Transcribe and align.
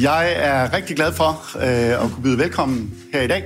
Jeg 0.00 0.32
er 0.36 0.72
rigtig 0.72 0.96
glad 0.96 1.12
for 1.12 1.56
øh, 1.56 2.04
at 2.04 2.10
kunne 2.12 2.22
byde 2.22 2.38
velkommen 2.38 2.94
her 3.12 3.22
i 3.22 3.26
dag. 3.26 3.44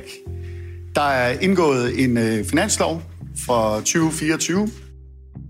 Der 0.95 1.03
er 1.03 1.39
indgået 1.41 2.04
en 2.04 2.18
øh, 2.18 2.45
finanslov 2.45 3.03
for 3.46 3.77
2024. 3.77 4.68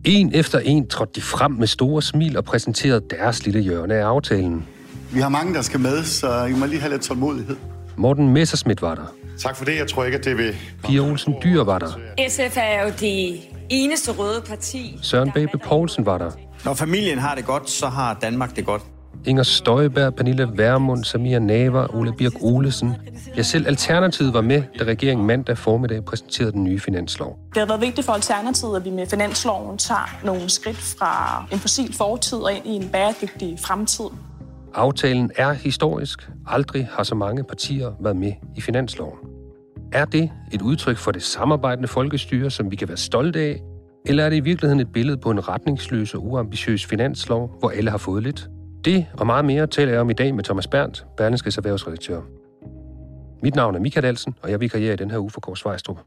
En 0.04 0.34
efter 0.34 0.58
en 0.58 0.88
trådte 0.88 1.12
de 1.14 1.20
frem 1.20 1.50
med 1.50 1.66
store 1.66 2.02
smil 2.02 2.36
og 2.36 2.44
præsenterede 2.44 3.02
deres 3.10 3.44
lille 3.44 3.60
hjørne 3.60 3.94
af 3.94 4.04
aftalen. 4.04 4.64
Vi 5.12 5.20
har 5.20 5.28
mange, 5.28 5.54
der 5.54 5.62
skal 5.62 5.80
med, 5.80 6.04
så 6.04 6.44
I 6.44 6.52
må 6.52 6.66
lige 6.66 6.80
have 6.80 6.92
lidt 6.92 7.02
tålmodighed. 7.02 7.56
Morten 7.96 8.28
Messerschmidt 8.28 8.82
var 8.82 8.94
der. 8.94 9.14
Tak 9.38 9.56
for 9.56 9.64
det. 9.64 9.76
Jeg 9.76 9.88
tror 9.88 10.04
ikke, 10.04 10.18
at 10.18 10.24
det 10.24 10.38
vil... 10.38 10.56
Pia 10.84 11.00
Olsen 11.00 11.34
Dyr 11.44 11.62
var 11.62 11.78
der. 11.78 11.90
SF 12.28 12.56
er 12.56 12.82
jo 12.86 12.92
det 13.00 13.40
eneste 13.68 14.12
røde 14.12 14.42
parti. 14.48 14.98
Søren 15.02 15.30
Babe 15.34 15.58
Poulsen 15.64 16.06
var 16.06 16.18
der. 16.18 16.30
Når 16.64 16.74
familien 16.74 17.18
har 17.18 17.34
det 17.34 17.44
godt, 17.46 17.70
så 17.70 17.86
har 17.86 18.18
Danmark 18.22 18.56
det 18.56 18.64
godt. 18.66 18.82
Inger 19.26 19.42
Støjberg, 19.42 20.14
Pernille 20.14 20.48
Vermund, 20.54 21.04
Samia 21.04 21.38
Naver, 21.38 21.94
Ole 21.94 22.12
Birk 22.12 22.32
Olesen. 22.42 22.92
Ja, 23.36 23.42
selv 23.42 23.66
Alternativet 23.66 24.34
var 24.34 24.40
med, 24.40 24.62
da 24.78 24.84
regeringen 24.84 25.26
mandag 25.26 25.58
formiddag 25.58 26.04
præsenterede 26.04 26.52
den 26.52 26.64
nye 26.64 26.80
finanslov. 26.80 27.38
Det 27.48 27.56
har 27.56 27.66
været 27.66 27.80
vigtigt 27.80 28.04
for 28.04 28.12
Alternativet, 28.12 28.76
at 28.76 28.84
vi 28.84 28.90
med 28.90 29.06
finansloven 29.06 29.78
tager 29.78 30.20
nogle 30.24 30.50
skridt 30.50 30.76
fra 30.98 31.44
en 31.52 31.58
fossil 31.58 31.92
fortid 31.94 32.38
og 32.38 32.52
ind 32.52 32.66
i 32.66 32.70
en 32.70 32.88
bæredygtig 32.88 33.58
fremtid. 33.60 34.04
Aftalen 34.74 35.30
er 35.36 35.52
historisk. 35.52 36.30
Aldrig 36.46 36.88
har 36.92 37.02
så 37.02 37.14
mange 37.14 37.44
partier 37.44 37.92
været 38.00 38.16
med 38.16 38.32
i 38.56 38.60
finansloven. 38.60 39.18
Er 39.92 40.04
det 40.04 40.30
et 40.52 40.62
udtryk 40.62 40.96
for 40.96 41.10
det 41.10 41.22
samarbejdende 41.22 41.88
folkestyre, 41.88 42.50
som 42.50 42.70
vi 42.70 42.76
kan 42.76 42.88
være 42.88 42.96
stolte 42.96 43.40
af? 43.40 43.60
Eller 44.06 44.24
er 44.24 44.30
det 44.30 44.36
i 44.36 44.40
virkeligheden 44.40 44.80
et 44.80 44.92
billede 44.92 45.16
på 45.16 45.30
en 45.30 45.48
retningsløs 45.48 46.14
og 46.14 46.26
uambitiøs 46.26 46.86
finanslov, 46.86 47.56
hvor 47.58 47.70
alle 47.70 47.90
har 47.90 47.98
fået 47.98 48.22
lidt? 48.22 48.48
Det 48.86 49.06
og 49.12 49.26
meget 49.26 49.44
mere 49.44 49.66
taler 49.66 49.92
jeg 49.92 50.00
om 50.00 50.10
i 50.10 50.12
dag 50.12 50.34
med 50.34 50.44
Thomas 50.44 50.66
Berndt, 50.66 51.06
Berlingskes 51.16 51.56
erhvervsredaktør. 51.56 52.20
Mit 53.42 53.54
navn 53.54 53.74
er 53.74 53.80
Michael 53.80 54.02
Dalsen, 54.02 54.34
og 54.42 54.50
jeg 54.50 54.60
vikarierer 54.60 54.92
i 54.92 54.96
den 54.96 55.10
her 55.10 55.18
uge 55.18 55.30
for 55.30 55.40
Kåre 55.40 55.56
Svejstrup. 55.56 55.98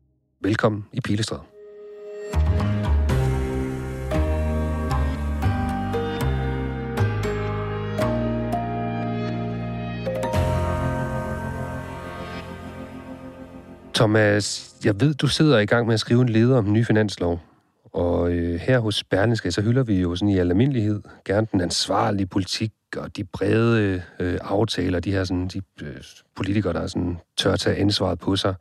Velkommen 0.42 0.86
i 0.94 1.02
Pilestræd. 1.02 1.38
Thomas, 13.94 14.76
jeg 14.86 15.02
ved, 15.02 15.14
du 15.14 15.28
sidder 15.28 15.60
i 15.60 15.66
gang 15.66 15.86
med 15.86 15.94
at 15.94 16.00
skrive 16.00 16.22
en 16.22 16.30
leder 16.30 16.58
om 16.58 16.64
den 16.64 16.74
nye 16.74 16.86
finanslov. 16.86 17.40
Og 17.92 18.32
øh, 18.32 18.60
her 18.60 18.80
hos 18.80 19.04
Berlingske, 19.04 19.52
så 19.52 19.62
hylder 19.62 19.84
vi 19.84 20.02
jo 20.02 20.16
sådan 20.16 20.30
i 20.30 20.38
almindelighed 20.38 21.02
gerne 21.26 21.48
den 21.52 21.62
ansvarlige 21.62 22.28
politik 22.28 22.72
og 22.98 23.18
de 23.18 23.24
brede 23.24 24.04
øh, 24.20 24.38
aftaler, 24.42 25.00
de 25.00 25.12
her 25.12 25.24
sådan, 25.24 25.48
de 25.48 25.62
øh, 25.82 25.96
politikere, 26.36 26.74
der 26.74 26.88
sådan, 26.88 27.18
tør 27.38 27.56
tage 27.56 27.76
ansvaret 27.76 28.20
på 28.20 28.36
sig. 28.36 28.56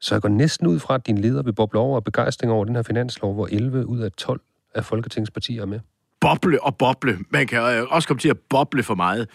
Så 0.00 0.14
jeg 0.14 0.22
går 0.22 0.28
næsten 0.28 0.66
ud 0.66 0.78
fra, 0.78 0.94
at 0.94 1.06
din 1.06 1.18
leder 1.18 1.42
vil 1.42 1.52
boble 1.52 1.78
over 1.78 1.96
af 1.96 2.04
begejstring 2.04 2.52
over 2.52 2.64
den 2.64 2.74
her 2.74 2.82
finanslov, 2.82 3.34
hvor 3.34 3.46
11 3.46 3.86
ud 3.86 3.98
af 3.98 4.12
12 4.12 4.40
af 4.74 4.84
Folketingets 4.84 5.30
partier 5.30 5.62
er 5.62 5.66
med. 5.66 5.80
Boble 6.20 6.62
og 6.62 6.76
boble. 6.76 7.18
Man 7.30 7.46
kan 7.46 7.58
øh, 7.58 7.86
også 7.90 8.08
komme 8.08 8.20
til 8.20 8.28
at 8.28 8.38
boble 8.38 8.82
for 8.82 8.94
meget. 8.94 9.28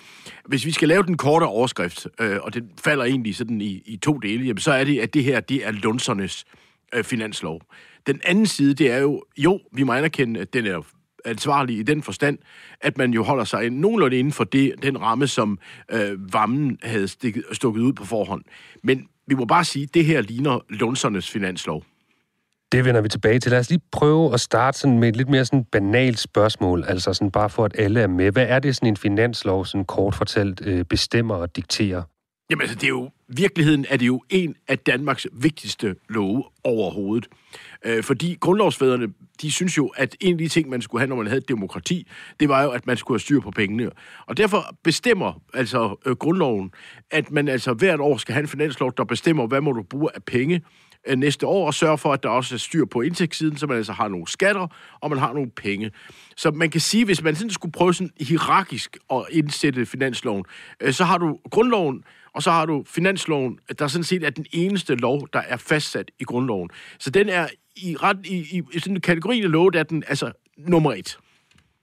Hvis 0.46 0.66
vi 0.66 0.72
skal 0.72 0.88
lave 0.88 1.04
den 1.04 1.18
korte 1.18 1.44
overskrift, 1.44 2.08
øh, 2.20 2.38
og 2.42 2.54
det 2.54 2.64
falder 2.84 3.06
egentlig 3.06 3.36
sådan 3.36 3.62
i, 3.62 3.82
i 3.86 3.98
to 3.98 4.18
dele, 4.18 4.46
jamen, 4.46 4.58
så 4.58 4.72
er 4.72 4.84
det, 4.84 5.00
at 5.00 5.14
det 5.14 5.24
her 5.24 5.40
det 5.40 5.68
er 5.68 5.72
lunsernes 5.72 6.46
øh, 6.94 7.04
finanslov. 7.04 7.62
Den 8.08 8.22
anden 8.26 8.46
side, 8.46 8.74
det 8.74 8.92
er 8.92 8.98
jo, 8.98 9.24
jo, 9.38 9.60
vi 9.72 9.84
må 9.84 9.94
anerkende, 9.94 10.40
at 10.40 10.54
den 10.54 10.66
er 10.66 10.82
ansvarlig 11.26 11.78
i 11.78 11.84
den 11.84 12.04
forstand, 12.04 12.38
at 12.82 12.98
man 12.98 13.14
jo 13.14 13.24
holder 13.24 13.44
sig 13.44 13.70
nogenlunde 13.70 14.20
inden 14.20 14.34
for 14.34 14.44
det, 14.44 14.74
den 14.84 15.02
ramme, 15.02 15.28
som 15.28 15.60
øh, 15.92 16.34
Vammen 16.34 16.78
havde 16.84 17.08
stikket, 17.08 17.44
stukket 17.52 17.82
ud 17.82 17.94
på 17.94 18.06
forhånd. 18.06 18.44
Men 18.84 19.08
vi 19.28 19.36
må 19.36 19.46
bare 19.46 19.64
sige, 19.64 19.84
at 19.84 19.94
det 19.94 20.06
her 20.06 20.22
ligner 20.22 20.60
Lunsernes 20.70 21.32
finanslov. 21.32 21.84
Det 22.72 22.86
vender 22.86 23.02
vi 23.02 23.10
tilbage 23.10 23.40
til. 23.40 23.52
Lad 23.52 23.60
os 23.60 23.70
lige 23.70 23.82
prøve 23.92 24.34
at 24.34 24.40
starte 24.40 24.80
sådan 24.80 25.00
med 25.00 25.10
et 25.10 25.16
lidt 25.16 25.30
mere 25.30 25.46
sådan 25.46 25.64
banalt 25.64 26.20
spørgsmål, 26.20 26.84
altså 26.88 27.14
sådan 27.14 27.32
bare 27.32 27.50
for, 27.50 27.66
at 27.66 27.76
alle 27.78 28.02
er 28.02 28.08
med. 28.08 28.32
Hvad 28.32 28.46
er 28.50 28.60
det 28.60 28.76
sådan 28.76 28.90
en 28.90 28.98
finanslov, 28.98 29.66
sådan 29.66 29.86
kort 29.86 30.16
fortalt, 30.16 30.62
øh, 30.66 30.86
bestemmer 30.86 31.36
og 31.36 31.56
dikterer? 31.56 32.04
Jamen 32.50 32.62
altså, 32.62 32.76
det 32.76 32.84
er 32.84 32.90
jo, 32.90 33.12
virkeligheden 33.28 33.86
er 33.90 33.98
det 33.98 34.08
jo 34.08 34.24
en 34.30 34.56
af 34.68 34.80
Danmarks 34.80 35.28
vigtigste 35.34 35.96
love 36.10 36.44
overhovedet. 36.64 37.28
Øh, 37.86 38.04
fordi 38.04 38.38
grundlovsfædrene, 38.40 39.08
de 39.42 39.52
synes 39.52 39.78
jo, 39.78 39.88
at 39.88 40.16
en 40.22 40.34
af 40.34 40.38
de 40.38 40.48
ting, 40.48 40.70
man 40.70 40.82
skulle 40.82 41.00
have, 41.00 41.10
når 41.10 41.16
man 41.16 41.28
havde 41.28 41.42
demokrati, 41.42 42.08
det 42.40 42.50
var 42.50 42.64
jo, 42.64 42.70
at 42.70 42.88
man 42.88 42.98
skulle 42.98 43.16
have 43.16 43.20
styr 43.20 43.40
på 43.40 43.52
pengene. 43.52 43.90
Og 44.26 44.38
derfor 44.38 44.76
bestemmer 44.84 45.42
altså 45.54 45.96
øh, 46.06 46.16
grundloven, 46.16 46.72
at 47.12 47.32
man 47.32 47.48
altså 47.48 47.74
hvert 47.74 48.00
år 48.00 48.18
skal 48.18 48.34
have 48.34 48.42
en 48.42 48.48
finanslov, 48.48 48.94
der 48.98 49.04
bestemmer, 49.04 49.48
hvad 49.48 49.62
må 49.62 49.72
du 49.72 49.84
bruge 49.84 50.10
af 50.16 50.24
penge 50.24 50.62
øh, 51.08 51.18
næste 51.18 51.48
år, 51.48 51.68
og 51.68 51.74
sørge 51.74 51.98
for, 51.98 52.14
at 52.14 52.24
der 52.24 52.30
også 52.30 52.56
er 52.56 52.60
styr 52.60 52.86
på 52.86 53.02
indtægtssiden, 53.02 53.58
så 53.58 53.68
man 53.68 53.78
altså 53.78 53.94
har 53.94 54.08
nogle 54.08 54.28
skatter, 54.28 54.68
og 55.02 55.10
man 55.10 55.20
har 55.20 55.34
nogle 55.34 55.52
penge. 55.52 55.92
Så 56.38 56.52
man 56.52 56.70
kan 56.70 56.82
sige, 56.82 57.06
hvis 57.06 57.24
man 57.24 57.36
sådan 57.36 57.50
skulle 57.50 57.72
prøve 57.72 57.94
sådan 57.94 58.12
hierarkisk 58.20 58.98
at 59.14 59.26
indsætte 59.32 59.86
finansloven, 59.86 60.46
øh, 60.82 60.94
så 60.94 61.04
har 61.04 61.18
du 61.18 61.40
grundloven, 61.52 62.04
og 62.34 62.44
så 62.44 62.52
har 62.52 62.66
du 62.66 62.84
finansloven, 62.88 63.60
der 63.80 63.88
sådan 63.88 64.04
set 64.04 64.24
er 64.24 64.30
den 64.30 64.46
eneste 64.52 64.96
lov, 64.96 65.28
der 65.34 65.40
er 65.40 65.58
fastsat 65.58 66.12
i 66.20 66.24
grundloven. 66.24 66.70
Så 67.00 67.10
den 67.10 67.30
er 67.30 67.48
i, 67.76 67.96
ret, 67.96 68.18
i, 68.26 68.62
i 68.74 68.80
sådan 68.80 68.96
en 68.96 69.02
kategori 69.02 69.42
af 69.42 69.52
lov, 69.52 69.72
der 69.72 69.80
er 69.80 69.84
den 69.84 70.04
altså 70.08 70.32
nummer 70.58 70.94
et. 70.94 71.18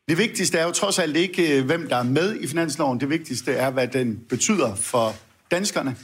Det 0.08 0.18
vigtigste 0.18 0.58
er 0.58 0.64
jo 0.64 0.70
trods 0.70 0.98
alt 0.98 1.16
ikke, 1.16 1.58
øh, 1.58 1.64
hvem 1.64 1.88
der 1.88 1.96
er 1.96 2.02
med 2.02 2.40
i 2.40 2.46
finansloven. 2.46 3.00
Det 3.00 3.10
vigtigste 3.10 3.52
er, 3.52 3.70
hvad 3.70 3.88
den 3.88 4.20
betyder 4.28 4.74
for 4.74 5.14
danskerne. 5.50 5.96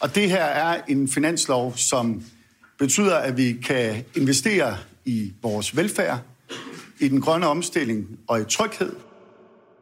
Og 0.00 0.14
det 0.14 0.30
her 0.30 0.44
er 0.44 0.80
en 0.88 1.08
finanslov, 1.08 1.76
som 1.76 2.22
betyder, 2.78 3.16
at 3.16 3.36
vi 3.36 3.52
kan 3.52 4.04
investere 4.16 4.76
i 5.04 5.32
vores 5.42 5.76
velfærd, 5.76 6.18
i 6.98 7.08
den 7.08 7.20
grønne 7.20 7.46
omstilling 7.46 8.18
og 8.28 8.40
i 8.40 8.44
tryghed. 8.44 8.92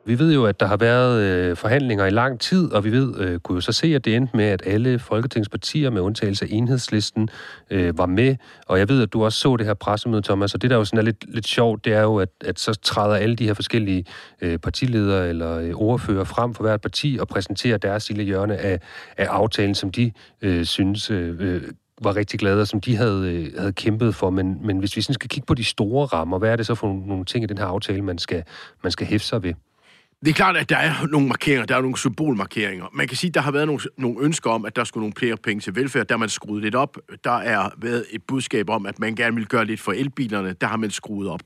Vi 0.09 0.19
ved 0.19 0.35
jo, 0.35 0.45
at 0.45 0.61
der 0.61 0.67
har 0.67 0.77
været 0.77 1.23
øh, 1.23 1.57
forhandlinger 1.57 2.07
i 2.07 2.11
lang 2.11 2.41
tid, 2.41 2.73
og 2.73 2.85
vi 2.85 2.93
ved, 2.93 3.21
øh, 3.21 3.41
kunne 3.41 3.57
jo 3.57 3.61
så 3.61 3.73
se, 3.73 3.95
at 3.95 4.05
det 4.05 4.17
endte 4.17 4.37
med, 4.37 4.45
at 4.45 4.63
alle 4.67 4.99
folketingspartier 4.99 5.91
med 5.91 6.01
undtagelse 6.01 6.45
af 6.45 6.49
enhedslisten 6.53 7.29
øh, 7.71 7.99
var 7.99 8.07
med. 8.07 8.37
Og 8.67 8.79
jeg 8.79 8.89
ved, 8.89 9.03
at 9.03 9.13
du 9.13 9.25
også 9.25 9.39
så 9.39 9.57
det 9.57 9.67
her 9.67 9.75
pressemøde, 9.75 10.23
Thomas, 10.23 10.55
og 10.55 10.63
det 10.63 10.71
der 10.71 10.77
jo 10.77 10.85
sådan 10.85 10.99
er 10.99 11.03
lidt, 11.03 11.35
lidt 11.35 11.47
sjovt, 11.47 11.85
det 11.85 11.93
er 11.93 12.03
jo, 12.03 12.17
at, 12.17 12.29
at 12.41 12.59
så 12.59 12.75
træder 12.75 13.17
alle 13.17 13.37
de 13.37 13.47
her 13.47 13.55
forskellige 13.55 14.05
øh, 14.41 14.59
partiledere 14.59 15.29
eller 15.29 15.59
øh, 15.59 15.75
ordfører 15.75 16.25
frem 16.25 16.55
for 16.55 16.63
hvert 16.63 16.81
parti 16.81 17.19
og 17.21 17.29
præsenterer 17.29 17.79
deres 17.79 18.09
lille 18.09 18.25
hjørne 18.25 18.57
af, 18.57 18.81
af 19.17 19.27
aftalen, 19.27 19.75
som 19.75 19.91
de 19.91 20.13
øh, 20.43 20.65
synes 20.65 21.11
øh, 21.11 21.37
øh, 21.41 21.63
var 22.03 22.17
rigtig 22.17 22.41
glade, 22.41 22.61
og 22.61 22.67
som 22.69 22.81
de 22.81 22.97
havde, 22.97 23.33
øh, 23.35 23.59
havde 23.59 23.73
kæmpet 23.73 24.15
for. 24.15 24.31
Men, 24.31 24.67
men 24.67 24.79
hvis 24.79 24.97
vi 24.97 25.03
sådan 25.03 25.15
skal 25.15 25.29
kigge 25.29 25.47
på 25.47 25.55
de 25.55 25.65
store 25.65 26.07
rammer, 26.07 26.39
hvad 26.39 26.51
er 26.51 26.57
det 26.57 26.67
så 26.67 26.75
for 26.75 27.03
nogle 27.07 27.25
ting 27.25 27.45
i 27.45 27.47
den 27.47 27.59
her 27.59 27.65
aftale, 27.65 28.03
man 28.03 28.19
skal, 28.19 28.43
man 28.83 28.93
skal 28.93 29.07
hæfte 29.07 29.29
sig 29.29 29.43
ved? 29.43 29.55
Det 30.25 30.29
er 30.29 30.35
klart, 30.35 30.57
at 30.57 30.69
der 30.69 30.77
er 30.77 31.07
nogle 31.07 31.29
markeringer, 31.29 31.67
der 31.67 31.77
er 31.77 31.81
nogle 31.81 31.99
symbolmarkeringer. 31.99 32.87
Man 32.93 33.09
kan 33.09 33.17
sige, 33.17 33.29
at 33.29 33.35
der 33.35 33.41
har 33.41 33.51
været 33.51 33.67
nogle, 33.67 33.83
nogle 33.97 34.19
ønsker 34.21 34.51
om, 34.51 34.65
at 34.65 34.77
der 34.77 34.85
skulle 34.85 35.03
nogle 35.03 35.15
flere 35.19 35.37
penge 35.37 35.61
til 35.61 35.77
velfærd. 35.77 36.07
Der 36.07 36.15
har 36.15 36.19
man 36.19 36.29
skruet 36.29 36.63
lidt 36.63 36.75
op. 36.75 36.97
Der 37.25 37.37
er 37.37 37.71
været 37.77 38.07
et 38.11 38.23
budskab 38.23 38.71
om, 38.71 38.87
at 38.87 38.99
man 38.99 39.15
gerne 39.15 39.37
vil 39.37 39.47
gøre 39.47 39.65
lidt 39.65 39.81
for 39.81 39.93
elbilerne. 39.93 40.53
Der 40.53 40.67
har 40.67 40.77
man 40.77 40.91
skruet 40.91 41.29
op. 41.29 41.41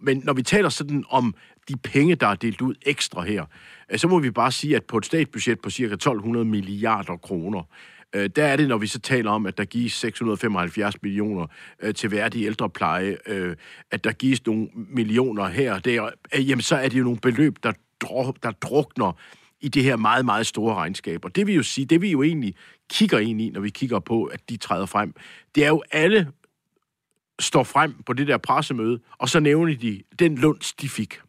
Men 0.00 0.22
når 0.24 0.32
vi 0.32 0.42
taler 0.42 0.68
sådan 0.68 1.04
om 1.08 1.34
de 1.68 1.76
penge, 1.76 2.14
der 2.14 2.26
er 2.26 2.34
delt 2.34 2.60
ud 2.60 2.74
ekstra 2.82 3.22
her, 3.22 3.44
øh, 3.92 3.98
så 3.98 4.08
må 4.08 4.18
vi 4.18 4.30
bare 4.30 4.52
sige, 4.52 4.76
at 4.76 4.84
på 4.84 4.98
et 4.98 5.06
statsbudget 5.06 5.60
på 5.60 5.70
ca. 5.70 5.82
1200 5.82 6.44
milliarder 6.44 7.16
kroner, 7.16 7.62
øh, 8.14 8.30
der 8.36 8.44
er 8.44 8.56
det, 8.56 8.68
når 8.68 8.78
vi 8.78 8.86
så 8.86 8.98
taler 8.98 9.30
om, 9.30 9.46
at 9.46 9.58
der 9.58 9.64
gives 9.64 9.92
675 9.92 11.02
millioner 11.02 11.46
øh, 11.82 11.94
til 11.94 12.10
værdig 12.10 12.44
ældrepleje, 12.44 13.16
øh, 13.26 13.56
at 13.90 14.04
der 14.04 14.12
gives 14.12 14.46
nogle 14.46 14.68
millioner 14.74 15.46
her 15.46 15.74
og 15.74 15.84
der, 15.84 16.10
øh, 16.34 16.48
jamen 16.48 16.62
så 16.62 16.76
er 16.76 16.88
det 16.88 16.98
jo 16.98 17.04
nogle 17.04 17.20
beløb, 17.20 17.56
der 17.62 17.72
der 18.42 18.50
drukner 18.62 19.12
i 19.60 19.68
det 19.68 19.82
her 19.82 19.96
meget, 19.96 20.24
meget 20.24 20.46
store 20.46 20.74
regnskab. 20.74 21.24
Og 21.24 21.36
det 21.36 21.46
vil 21.46 21.54
jo 21.54 21.62
sige, 21.62 21.84
det 21.84 22.02
vi 22.02 22.10
jo 22.10 22.22
egentlig 22.22 22.54
kigger 22.90 23.18
ind 23.18 23.40
i, 23.40 23.50
når 23.50 23.60
vi 23.60 23.70
kigger 23.70 23.98
på, 23.98 24.24
at 24.24 24.40
de 24.48 24.56
træder 24.56 24.86
frem, 24.86 25.14
det 25.54 25.64
er 25.64 25.68
jo 25.68 25.82
alle 25.90 26.32
står 27.40 27.62
frem 27.62 28.02
på 28.06 28.12
det 28.12 28.26
der 28.26 28.38
pressemøde, 28.38 29.00
og 29.18 29.28
så 29.28 29.40
nævner 29.40 29.76
de 29.76 30.02
den 30.18 30.38
lunds, 30.38 30.72
de 30.72 30.88
fik 30.88 31.20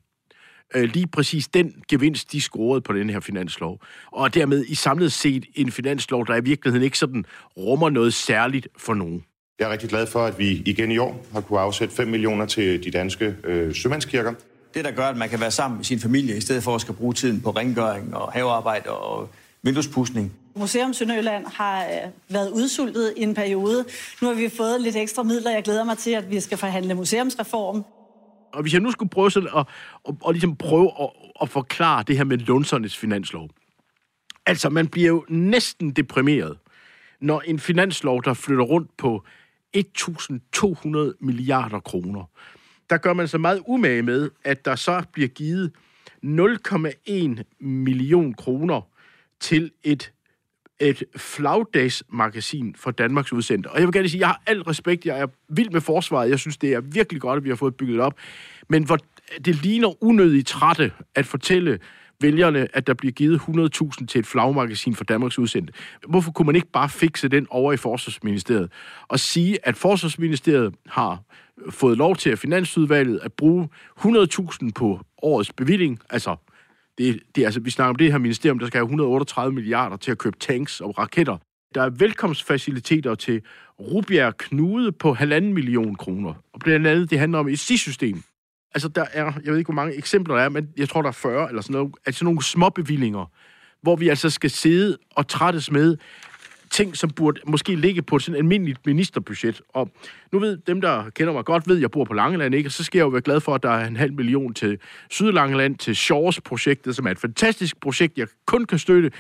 øh, 0.75 0.83
lige 0.83 1.07
præcis 1.07 1.47
den 1.47 1.73
gevinst, 1.89 2.31
de 2.31 2.41
scorede 2.41 2.81
på 2.81 2.93
den 2.93 3.09
her 3.09 3.19
finanslov. 3.19 3.79
Og 4.11 4.33
dermed 4.33 4.65
i 4.67 4.75
samlet 4.75 5.13
set 5.13 5.45
en 5.55 5.71
finanslov, 5.71 6.27
der 6.27 6.35
i 6.35 6.43
virkeligheden 6.43 6.83
ikke 6.83 6.97
sådan 6.97 7.25
rummer 7.57 7.89
noget 7.89 8.13
særligt 8.13 8.67
for 8.77 8.93
nogen. 8.93 9.23
Jeg 9.59 9.67
er 9.67 9.71
rigtig 9.71 9.89
glad 9.89 10.07
for, 10.07 10.25
at 10.25 10.39
vi 10.39 10.63
igen 10.65 10.91
i 10.91 10.97
år 10.97 11.25
har 11.33 11.41
kunne 11.41 11.59
afsætte 11.59 11.95
5 11.95 12.07
millioner 12.07 12.45
til 12.45 12.83
de 12.83 12.91
danske 12.91 13.35
øh, 13.43 13.75
sømandskirker. 13.75 14.33
Det, 14.73 14.85
der 14.85 14.91
gør, 14.91 15.05
at 15.05 15.17
man 15.17 15.29
kan 15.29 15.39
være 15.39 15.51
sammen 15.51 15.77
med 15.77 15.85
sin 15.85 15.99
familie, 15.99 16.37
i 16.37 16.41
stedet 16.41 16.63
for 16.63 16.75
at 16.75 16.81
skal 16.81 16.93
bruge 16.93 17.13
tiden 17.13 17.41
på 17.41 17.49
rengøring 17.49 18.15
og 18.15 18.31
havearbejde 18.31 18.89
og 18.89 19.29
vinduespudsning. 19.61 20.33
Museum 20.55 20.93
Sønderjylland 20.93 21.45
har 21.53 21.83
øh, 21.83 22.11
været 22.29 22.49
udsultet 22.49 23.13
i 23.17 23.23
en 23.23 23.33
periode. 23.33 23.85
Nu 24.21 24.27
har 24.27 24.35
vi 24.35 24.49
fået 24.49 24.81
lidt 24.81 24.95
ekstra 24.95 25.23
midler. 25.23 25.51
Jeg 25.51 25.63
glæder 25.63 25.83
mig 25.83 25.97
til, 25.97 26.11
at 26.11 26.31
vi 26.31 26.39
skal 26.39 26.57
forhandle 26.57 26.93
museumsreform. 26.93 27.85
Og 28.55 28.61
hvis 28.61 28.73
jeg 28.73 28.81
nu 28.81 28.91
skulle 28.91 29.09
prøve 29.09 29.31
sådan 29.31 29.49
at, 29.57 29.67
at, 30.07 30.15
at 30.27 30.33
ligesom 30.33 30.55
prøve 30.55 30.91
at, 31.01 31.09
at 31.41 31.49
forklare 31.49 32.03
det 32.03 32.17
her 32.17 32.23
med 32.23 32.37
Lundsernes 32.37 32.97
finanslov. 32.97 33.49
Altså, 34.45 34.69
man 34.69 34.87
bliver 34.87 35.07
jo 35.07 35.25
næsten 35.29 35.91
deprimeret, 35.91 36.57
når 37.21 37.41
en 37.41 37.59
finanslov, 37.59 38.23
der 38.23 38.33
flytter 38.33 38.63
rundt 38.63 38.97
på 38.97 39.25
1.200 39.77 41.17
milliarder 41.19 41.79
kroner, 41.79 42.23
der 42.89 42.97
gør 42.97 43.13
man 43.13 43.27
så 43.27 43.37
meget 43.37 43.63
umage 43.67 44.01
med, 44.01 44.31
at 44.43 44.65
der 44.65 44.75
så 44.75 45.03
bliver 45.13 45.27
givet 45.27 45.71
0,1 46.23 47.43
million 47.59 48.33
kroner 48.33 48.81
til 49.39 49.71
et 49.83 50.11
et 50.79 51.03
flagdagsmagasin 51.15 52.75
for 52.77 52.91
Danmarks 52.91 53.33
udsendte. 53.33 53.67
Og 53.67 53.79
jeg 53.79 53.87
vil 53.87 53.93
gerne 53.93 54.09
sige, 54.09 54.19
at 54.19 54.21
jeg 54.21 54.27
har 54.27 54.41
al 54.47 54.61
respekt, 54.61 55.05
jeg 55.05 55.19
er 55.19 55.27
vild 55.49 55.69
med 55.69 55.81
forsvaret, 55.81 56.29
jeg 56.29 56.39
synes, 56.39 56.57
det 56.57 56.73
er 56.73 56.81
virkelig 56.81 57.21
godt, 57.21 57.37
at 57.37 57.43
vi 57.43 57.49
har 57.49 57.55
fået 57.55 57.75
bygget 57.75 57.99
op. 57.99 58.13
Men 58.69 58.83
hvor 58.83 58.97
det 59.45 59.55
ligner 59.55 60.03
unødigt 60.03 60.47
trætte 60.47 60.91
at 61.15 61.25
fortælle 61.25 61.79
vælgerne, 62.21 62.67
at 62.73 62.87
der 62.87 62.93
bliver 62.93 63.11
givet 63.11 63.39
100.000 63.39 64.05
til 64.05 64.19
et 64.19 64.25
flagmagasin 64.25 64.95
for 64.95 65.03
Danmarks 65.03 65.39
udsendte. 65.39 65.73
Hvorfor 66.07 66.31
kunne 66.31 66.45
man 66.45 66.55
ikke 66.55 66.71
bare 66.71 66.89
fikse 66.89 67.27
den 67.27 67.47
over 67.49 67.73
i 67.73 67.77
Forsvarsministeriet 67.77 68.71
og 69.07 69.19
sige, 69.19 69.67
at 69.67 69.77
Forsvarsministeriet 69.77 70.73
har 70.87 71.23
fået 71.69 71.97
lov 71.97 72.15
til 72.15 72.29
at 72.29 72.39
Finansudvalget 72.39 73.19
at 73.23 73.33
bruge 73.33 73.69
100.000 73.99 74.69
på 74.75 74.99
årets 75.21 75.53
bevilling, 75.53 75.99
altså 76.09 76.35
det, 76.97 77.19
det, 77.35 77.45
altså, 77.45 77.59
vi 77.59 77.69
snakker 77.69 77.89
om 77.89 77.95
det 77.95 78.11
her 78.11 78.17
ministerium, 78.17 78.59
der 78.59 78.67
skal 78.67 78.77
have 78.77 78.85
138 78.85 79.53
milliarder 79.53 79.97
til 79.97 80.11
at 80.11 80.17
købe 80.17 80.37
tanks 80.39 80.81
og 80.81 80.97
raketter. 80.97 81.37
Der 81.75 81.81
er 81.81 81.89
velkomstfaciliteter 81.89 83.15
til 83.15 83.41
Rubjerg 83.79 84.37
Knude 84.37 84.91
på 84.91 85.13
halvanden 85.13 85.53
million 85.53 85.95
kroner. 85.95 86.33
Og 86.53 86.59
blandt 86.59 86.87
andet, 86.87 87.09
det 87.09 87.19
handler 87.19 87.39
om 87.39 87.47
et 87.47 87.59
SIS-system. 87.59 88.23
Altså, 88.73 88.87
der 88.87 89.05
er, 89.11 89.31
jeg 89.43 89.51
ved 89.51 89.57
ikke, 89.57 89.67
hvor 89.67 89.81
mange 89.81 89.95
eksempler 89.95 90.35
der 90.35 90.43
er, 90.43 90.49
men 90.49 90.69
jeg 90.77 90.89
tror, 90.89 91.01
der 91.01 91.09
er 91.09 91.13
40 91.13 91.49
eller 91.49 91.61
sådan 91.61 91.73
noget. 91.73 91.95
Altså 92.05 92.25
nogle 92.25 92.43
små 92.43 92.69
bevillinger, 92.69 93.31
hvor 93.81 93.95
vi 93.95 94.09
altså 94.09 94.29
skal 94.29 94.49
sidde 94.49 94.97
og 95.11 95.27
trættes 95.27 95.71
med, 95.71 95.97
ting, 96.71 96.97
som 96.97 97.09
burde 97.09 97.41
måske 97.47 97.75
ligge 97.75 98.01
på 98.01 98.19
sådan 98.19 98.35
et 98.35 98.37
almindeligt 98.37 98.85
ministerbudget. 98.85 99.61
Og 99.69 99.91
nu 100.31 100.39
ved 100.39 100.57
dem, 100.67 100.81
der 100.81 101.09
kender 101.09 101.33
mig 101.33 101.45
godt, 101.45 101.67
ved, 101.67 101.75
at 101.75 101.81
jeg 101.81 101.91
bor 101.91 102.03
på 102.05 102.13
Langeland, 102.13 102.55
ikke? 102.55 102.67
Og 102.67 102.71
så 102.71 102.83
skal 102.83 102.99
jeg 102.99 103.03
jo 103.03 103.09
være 103.09 103.21
glad 103.21 103.39
for, 103.39 103.55
at 103.55 103.63
der 103.63 103.69
er 103.69 103.87
en 103.87 103.95
halv 103.95 104.13
million 104.13 104.53
til 104.53 104.77
Sydlangeland, 105.09 105.75
til 105.75 105.95
Shores-projektet, 105.95 106.95
som 106.95 107.07
er 107.07 107.11
et 107.11 107.19
fantastisk 107.19 107.79
projekt, 107.79 108.17
jeg 108.17 108.27
kun 108.45 108.65
kan 108.65 108.79
støtte. 108.79 109.11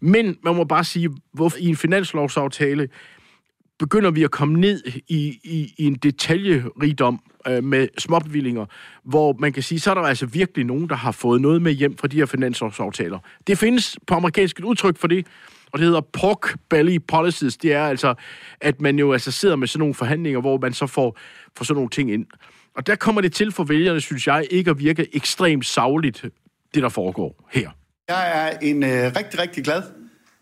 Men 0.00 0.36
man 0.42 0.56
må 0.56 0.64
bare 0.64 0.84
sige, 0.84 1.10
hvorfor 1.32 1.58
i 1.58 1.66
en 1.66 1.76
finanslovsaftale 1.76 2.88
begynder 3.78 4.10
vi 4.10 4.22
at 4.22 4.30
komme 4.30 4.60
ned 4.60 4.82
i, 5.08 5.40
i, 5.44 5.74
i 5.78 5.84
en 5.84 5.94
detaljerigdom 5.94 7.20
øh, 7.48 7.64
med 7.64 7.88
småbevillinger, 7.98 8.66
hvor 9.04 9.36
man 9.38 9.52
kan 9.52 9.62
sige, 9.62 9.80
så 9.80 9.90
er 9.90 9.94
der 9.94 10.02
altså 10.02 10.26
virkelig 10.26 10.64
nogen, 10.66 10.88
der 10.88 10.94
har 10.94 11.12
fået 11.12 11.40
noget 11.40 11.62
med 11.62 11.72
hjem 11.72 11.96
fra 11.96 12.08
de 12.08 12.16
her 12.16 12.26
finanslovsaftaler. 12.26 13.18
Det 13.46 13.58
findes 13.58 13.96
på 14.06 14.14
amerikansk 14.14 14.58
et 14.58 14.64
udtryk 14.64 14.98
for 14.98 15.08
det, 15.08 15.26
og 15.74 15.80
det 15.80 15.86
hedder 15.86 16.00
pork 16.00 16.58
belly 16.70 16.98
policies. 17.08 17.56
Det 17.56 17.72
er 17.72 17.86
altså, 17.86 18.14
at 18.60 18.80
man 18.80 18.98
jo 18.98 19.12
altså 19.12 19.30
sidder 19.30 19.56
med 19.56 19.68
sådan 19.68 19.78
nogle 19.78 19.94
forhandlinger, 19.94 20.40
hvor 20.40 20.58
man 20.58 20.72
så 20.72 20.86
får, 20.86 21.18
får 21.56 21.64
sådan 21.64 21.74
nogle 21.74 21.90
ting 21.90 22.12
ind. 22.12 22.26
Og 22.76 22.86
der 22.86 22.96
kommer 22.96 23.20
det 23.20 23.32
til 23.32 23.52
for 23.52 23.64
vælgerne, 23.64 24.00
synes 24.00 24.26
jeg, 24.26 24.46
ikke 24.50 24.70
at 24.70 24.78
virke 24.78 25.16
ekstremt 25.16 25.66
savligt, 25.66 26.22
det 26.74 26.82
der 26.82 26.88
foregår 26.88 27.48
her. 27.52 27.70
Jeg 28.08 28.48
er 28.48 28.58
en 28.58 28.82
øh, 28.82 28.90
rigtig, 28.90 29.40
rigtig 29.40 29.64
glad 29.64 29.82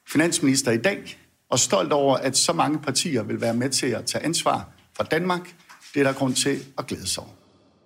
finansminister 0.09 0.73
i 0.73 0.77
dag, 0.77 1.19
og 1.51 1.59
stolt 1.59 1.93
over, 1.93 2.17
at 2.17 2.37
så 2.37 2.53
mange 2.53 2.79
partier 2.79 3.23
vil 3.23 3.41
være 3.41 3.55
med 3.55 3.71
til 3.71 3.87
at 3.87 4.05
tage 4.05 4.25
ansvar 4.25 4.69
for 4.97 5.05
Danmark. 5.05 5.55
Det 5.95 6.01
er 6.01 6.05
der 6.05 6.13
grund 6.13 6.35
til 6.35 6.59
at 6.79 6.87
glæde 6.87 7.09
sig 7.09 7.23
over. 7.23 7.33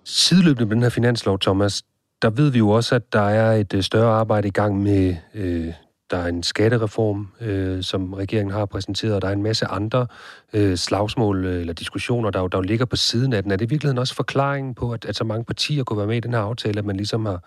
Sideløbende 0.03 0.65
med 0.65 0.75
den 0.75 0.83
her 0.83 0.89
finanslov, 0.89 1.39
Thomas, 1.39 1.83
der 2.21 2.29
ved 2.29 2.49
vi 2.51 2.57
jo 2.57 2.69
også, 2.69 2.95
at 2.95 3.13
der 3.13 3.29
er 3.29 3.51
et 3.51 3.73
øh, 3.73 3.83
større 3.83 4.19
arbejde 4.19 4.47
i 4.47 4.51
gang 4.51 4.83
med 4.83 5.15
øh, 5.33 5.73
der 6.11 6.17
er 6.17 6.27
en 6.27 6.43
skattereform, 6.43 7.27
øh, 7.41 7.83
som 7.83 8.13
regeringen 8.13 8.53
har 8.53 8.65
præsenteret, 8.65 9.15
og 9.15 9.21
der 9.21 9.27
er 9.27 9.33
en 9.33 9.43
masse 9.43 9.65
andre 9.65 10.07
øh, 10.53 10.77
slagsmål 10.77 11.45
øh, 11.45 11.59
eller 11.59 11.73
diskussioner, 11.73 12.29
der, 12.29 12.47
der 12.47 12.61
ligger 12.61 12.85
på 12.85 12.95
siden 12.95 13.33
af 13.33 13.43
den. 13.43 13.51
Er 13.51 13.55
det 13.55 13.65
i 13.65 13.69
virkeligheden 13.69 13.97
også 13.97 14.15
forklaringen 14.15 14.75
på, 14.75 14.91
at, 14.91 15.05
at 15.05 15.15
så 15.15 15.23
mange 15.23 15.45
partier 15.45 15.83
kunne 15.83 15.97
være 15.97 16.07
med 16.07 16.17
i 16.17 16.19
den 16.19 16.33
her 16.33 16.39
aftale, 16.39 16.79
at 16.79 16.85
man 16.85 16.97
ligesom 16.97 17.25
har 17.25 17.43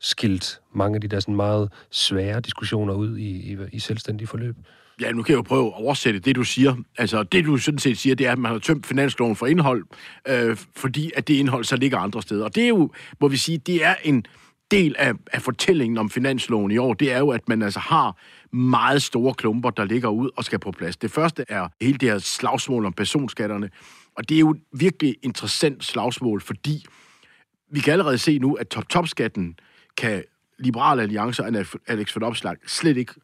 skilt 0.00 0.60
mange 0.74 0.94
af 0.94 1.00
de 1.00 1.08
der 1.08 1.20
sådan 1.20 1.36
meget 1.36 1.72
svære 1.90 2.40
diskussioner 2.40 2.94
ud 2.94 3.16
i, 3.16 3.52
i, 3.52 3.56
i 3.72 3.78
selvstændige 3.78 4.28
forløb? 4.28 4.56
Ja, 5.00 5.12
nu 5.12 5.22
kan 5.22 5.32
jeg 5.32 5.36
jo 5.36 5.42
prøve 5.42 5.66
at 5.66 5.72
oversætte 5.84 6.20
det, 6.20 6.36
du 6.36 6.44
siger. 6.44 6.74
Altså, 6.98 7.22
det 7.22 7.44
du 7.44 7.56
sådan 7.56 7.78
set 7.78 7.98
siger, 7.98 8.14
det 8.16 8.26
er, 8.26 8.32
at 8.32 8.38
man 8.38 8.52
har 8.52 8.58
tømt 8.58 8.86
finansloven 8.86 9.36
for 9.36 9.46
indhold, 9.46 9.84
øh, 10.28 10.56
fordi 10.76 11.10
at 11.16 11.28
det 11.28 11.34
indhold 11.34 11.64
så 11.64 11.76
ligger 11.76 11.98
andre 11.98 12.22
steder. 12.22 12.44
Og 12.44 12.54
det 12.54 12.64
er 12.64 12.68
jo, 12.68 12.90
må 13.20 13.28
vi 13.28 13.36
sige, 13.36 13.58
det 13.58 13.84
er 13.84 13.94
en 14.04 14.26
del 14.70 14.94
af, 14.98 15.12
af 15.32 15.42
fortællingen 15.42 15.98
om 15.98 16.10
finansloven 16.10 16.70
i 16.70 16.78
år, 16.78 16.94
det 16.94 17.12
er 17.12 17.18
jo, 17.18 17.30
at 17.30 17.48
man 17.48 17.62
altså 17.62 17.80
har 17.80 18.18
meget 18.56 19.02
store 19.02 19.34
klumper, 19.34 19.70
der 19.70 19.84
ligger 19.84 20.08
ud 20.08 20.30
og 20.36 20.44
skal 20.44 20.58
på 20.58 20.70
plads. 20.70 20.96
Det 20.96 21.10
første 21.10 21.44
er 21.48 21.68
hele 21.80 21.98
det 21.98 22.10
her 22.10 22.18
slagsmål 22.18 22.86
om 22.86 22.92
personskatterne, 22.92 23.70
og 24.16 24.28
det 24.28 24.34
er 24.34 24.38
jo 24.38 24.50
et 24.50 24.60
virkelig 24.72 25.16
interessant 25.22 25.84
slagsmål, 25.84 26.40
fordi 26.40 26.86
vi 27.70 27.80
kan 27.80 27.92
allerede 27.92 28.18
se 28.18 28.38
nu, 28.38 28.54
at 28.54 28.68
top-top-skatten 28.68 29.58
kan 29.96 30.24
Liberale 30.58 31.02
Alliance 31.02 31.42
og 31.42 31.52
Alex 31.86 32.14
von 32.14 32.22
Opslag 32.22 32.56
slet 32.66 32.96
ikke 32.96 33.14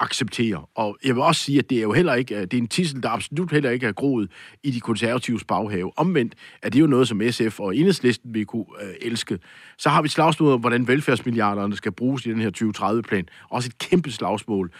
acceptere. 0.00 0.66
Og 0.74 0.98
jeg 1.04 1.14
vil 1.14 1.22
også 1.22 1.40
sige, 1.40 1.58
at 1.58 1.70
det 1.70 1.78
er 1.78 1.82
jo 1.82 1.92
heller 1.92 2.14
ikke, 2.14 2.34
øh, 2.34 2.40
det 2.40 2.54
er 2.54 2.58
en 2.58 2.68
tissel, 2.68 3.02
der 3.02 3.08
absolut 3.08 3.52
heller 3.52 3.70
ikke 3.70 3.86
er 3.86 3.92
groet 3.92 4.30
i 4.62 4.70
de 4.70 4.80
konservatives 4.80 5.44
baghave. 5.44 5.98
Omvendt 5.98 6.34
er 6.62 6.70
det 6.70 6.80
jo 6.80 6.86
noget, 6.86 7.08
som 7.08 7.22
SF 7.30 7.60
og 7.60 7.76
Enhedslisten 7.76 8.34
vil 8.34 8.46
kunne 8.46 8.64
øh, 8.82 8.94
elske. 9.00 9.38
Så 9.78 9.88
har 9.88 10.02
vi 10.02 10.08
slagsmål 10.08 10.52
om, 10.52 10.60
hvordan 10.60 10.88
velfærdsmilliarderne 10.88 11.76
skal 11.76 11.92
bruges 11.92 12.26
i 12.26 12.30
den 12.30 12.40
her 12.40 12.50
2030-plan. 12.58 13.28
Også 13.50 13.68
et 13.68 13.78
kæmpe 13.78 14.10
slagsmål. 14.10 14.72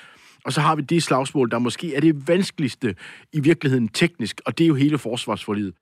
Og 0.44 0.52
så 0.52 0.60
har 0.60 0.76
vi 0.76 0.82
det 0.82 1.02
slagsmål, 1.02 1.50
der 1.50 1.58
måske 1.58 1.94
er 1.94 2.00
det 2.00 2.28
vanskeligste 2.28 2.94
i 3.32 3.40
virkeligheden 3.40 3.88
teknisk, 3.88 4.40
og 4.46 4.58
det 4.58 4.64
er 4.64 4.68
jo 4.68 4.74
hele 4.74 4.98
forsvarsforlidet. 4.98 5.74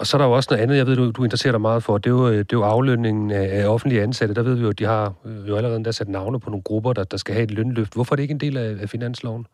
Og 0.00 0.06
så 0.06 0.16
er 0.16 0.18
der 0.18 0.26
jo 0.26 0.32
også 0.32 0.48
noget 0.50 0.62
andet, 0.62 0.76
jeg 0.76 0.86
ved, 0.86 0.96
du, 0.96 1.10
du 1.10 1.24
interesserer 1.24 1.52
dig 1.52 1.60
meget 1.60 1.82
for, 1.82 1.98
det 1.98 2.06
er 2.06 2.14
jo, 2.14 2.32
det 2.32 2.38
er 2.38 2.44
jo 2.52 2.62
aflønningen 2.62 3.30
af, 3.30 3.62
af 3.62 3.68
offentlige 3.68 4.02
ansatte. 4.02 4.34
Der 4.34 4.42
ved 4.42 4.54
vi 4.54 4.62
jo, 4.62 4.68
at 4.68 4.78
de 4.78 4.84
har 4.84 5.14
øh, 5.26 5.48
jo 5.48 5.56
allerede 5.56 5.84
der 5.84 5.90
sat 5.90 6.08
navne 6.08 6.40
på 6.40 6.50
nogle 6.50 6.62
grupper, 6.62 6.92
der, 6.92 7.04
der 7.04 7.16
skal 7.16 7.34
have 7.34 7.44
et 7.44 7.50
lønløft. 7.50 7.94
Hvorfor 7.94 8.14
er 8.14 8.16
det 8.16 8.22
ikke 8.22 8.32
en 8.32 8.40
del 8.40 8.56
af, 8.56 8.76
af 8.80 8.88
finansloven? 8.90 9.46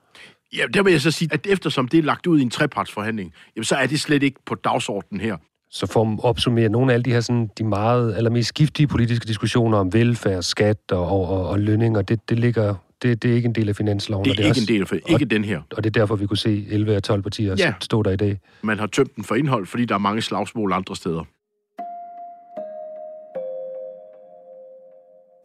Ja, 0.56 0.62
der 0.74 0.82
vil 0.82 0.90
jeg 0.90 1.00
så 1.00 1.10
sige, 1.10 1.28
at 1.32 1.46
eftersom 1.46 1.88
det 1.88 1.98
er 1.98 2.02
lagt 2.02 2.26
ud 2.26 2.38
i 2.38 2.42
en 2.42 2.50
trepartsforhandling, 2.50 3.32
jamen, 3.56 3.64
så 3.64 3.76
er 3.76 3.86
det 3.86 4.00
slet 4.00 4.22
ikke 4.22 4.40
på 4.46 4.54
dagsordenen 4.54 5.20
her. 5.20 5.36
Så 5.70 5.86
for 5.86 6.12
at 6.12 6.18
opsummere 6.22 6.68
nogle 6.68 6.92
af 6.92 6.94
alle 6.94 7.04
de 7.04 7.12
her 7.12 7.20
sådan, 7.20 7.50
de 7.58 7.64
meget, 7.64 8.16
eller 8.16 8.30
mest 8.30 8.54
giftige 8.54 8.86
politiske 8.86 9.26
diskussioner 9.26 9.78
om 9.78 9.92
velfærd, 9.92 10.42
skat 10.42 10.78
og, 10.90 11.08
og, 11.08 11.28
og, 11.28 11.48
og 11.48 11.60
lønninger, 11.60 12.02
det, 12.02 12.28
det 12.28 12.38
ligger 12.38 12.74
det, 13.02 13.22
det 13.22 13.30
er 13.30 13.34
ikke 13.34 13.46
en 13.46 13.54
del 13.54 13.68
af 13.68 13.76
finansloven. 13.76 14.24
Det 14.24 14.30
er, 14.30 14.34
det 14.34 14.42
er 14.42 14.46
ikke 14.46 14.52
også, 14.52 14.72
en 14.72 14.80
del 14.80 14.82
af, 14.82 15.10
ikke 15.12 15.24
og, 15.24 15.30
den 15.30 15.44
her. 15.44 15.60
Og 15.76 15.84
det 15.84 15.96
er 15.96 16.00
derfor, 16.00 16.16
vi 16.16 16.26
kunne 16.26 16.38
se 16.38 16.66
11 16.70 16.94
af 16.94 17.02
12 17.02 17.22
partier 17.22 17.54
ja. 17.58 17.74
stå 17.80 18.02
der 18.02 18.10
i 18.10 18.16
dag. 18.16 18.40
Man 18.62 18.78
har 18.78 18.86
tømt 18.86 19.16
den 19.16 19.24
for 19.24 19.34
indhold, 19.34 19.66
fordi 19.66 19.84
der 19.84 19.94
er 19.94 19.98
mange 19.98 20.22
slagsmål 20.22 20.72
andre 20.72 20.96
steder. 20.96 21.24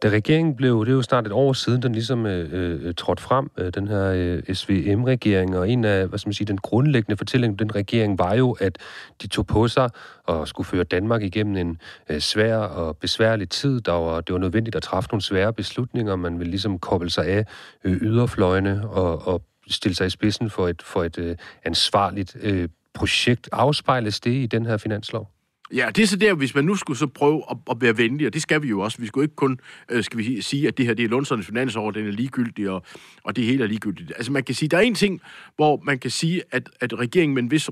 Da 0.02 0.08
regeringen 0.08 0.56
blev, 0.56 0.84
det 0.84 0.92
er 0.92 0.96
jo 0.96 1.02
snart 1.02 1.26
et 1.26 1.32
år 1.32 1.52
siden, 1.52 1.82
den 1.82 1.92
ligesom 1.92 2.26
øh, 2.26 2.48
øh, 2.86 2.94
trådte 2.94 3.22
frem, 3.22 3.50
øh, 3.58 3.72
den 3.74 3.88
her 3.88 4.04
øh, 4.04 4.54
SVM-regering, 4.54 5.56
og 5.56 5.70
en 5.70 5.84
af, 5.84 6.06
hvad 6.06 6.18
skal 6.18 6.28
man 6.28 6.34
sige, 6.34 6.46
den 6.46 6.58
grundlæggende 6.58 7.16
fortælling 7.16 7.58
den 7.58 7.74
regering 7.74 8.18
var 8.18 8.34
jo, 8.34 8.52
at 8.60 8.78
de 9.22 9.26
tog 9.26 9.46
på 9.46 9.68
sig 9.68 9.90
og 10.24 10.48
skulle 10.48 10.66
føre 10.66 10.84
Danmark 10.84 11.22
igennem 11.22 11.56
en 11.56 11.78
øh, 12.08 12.20
svær 12.20 12.56
og 12.56 12.96
besværlig 12.96 13.48
tid. 13.48 13.80
Der 13.80 13.92
var, 13.92 14.20
det 14.20 14.32
var 14.32 14.38
nødvendigt 14.38 14.76
at 14.76 14.82
træffe 14.82 15.10
nogle 15.10 15.22
svære 15.22 15.52
beslutninger. 15.52 16.16
Man 16.16 16.38
ville 16.38 16.50
ligesom 16.50 16.78
koble 16.78 17.10
sig 17.10 17.26
af 17.26 17.46
øh, 17.84 17.92
yderfløjene 17.92 18.88
og, 18.88 19.28
og 19.28 19.42
stille 19.70 19.94
sig 19.94 20.06
i 20.06 20.10
spidsen 20.10 20.50
for 20.50 20.68
et, 20.68 20.82
for 20.82 21.04
et 21.04 21.18
øh, 21.18 21.36
ansvarligt 21.64 22.36
øh, 22.40 22.68
projekt. 22.94 23.48
Afspejles 23.52 24.20
det 24.20 24.30
i 24.30 24.46
den 24.46 24.66
her 24.66 24.76
finanslov? 24.76 25.30
Ja, 25.74 25.90
det 25.96 26.02
er 26.02 26.06
så 26.06 26.16
der, 26.16 26.34
hvis 26.34 26.54
man 26.54 26.64
nu 26.64 26.74
skulle 26.74 26.98
så 26.98 27.06
prøve 27.06 27.42
at, 27.50 27.56
at 27.70 27.76
være 27.80 27.98
venlig, 27.98 28.26
og 28.26 28.34
det 28.34 28.42
skal 28.42 28.62
vi 28.62 28.68
jo 28.68 28.80
også. 28.80 28.98
Vi 28.98 29.06
skulle 29.06 29.24
ikke 29.24 29.36
kun 29.36 29.58
øh, 29.90 30.04
skal 30.04 30.18
vi 30.18 30.42
sige, 30.42 30.68
at 30.68 30.78
det 30.78 30.86
her 30.86 30.94
det 30.94 31.04
er 31.04 31.08
Lundsernes 31.08 31.46
finansår, 31.46 31.90
den 31.90 32.06
er 32.06 32.10
ligegyldig, 32.10 32.70
og, 32.70 32.82
og 33.24 33.36
det 33.36 33.44
hele 33.44 33.64
er 33.64 33.68
ligegyldigt. 33.68 34.12
Altså 34.16 34.32
man 34.32 34.44
kan 34.44 34.54
sige, 34.54 34.68
der 34.68 34.76
er 34.76 34.80
en 34.80 34.94
ting, 34.94 35.20
hvor 35.56 35.82
man 35.84 35.98
kan 35.98 36.10
sige, 36.10 36.42
at, 36.50 36.70
at 36.80 36.98
regeringen 36.98 37.34
men 37.34 37.46
hvis 37.46 37.70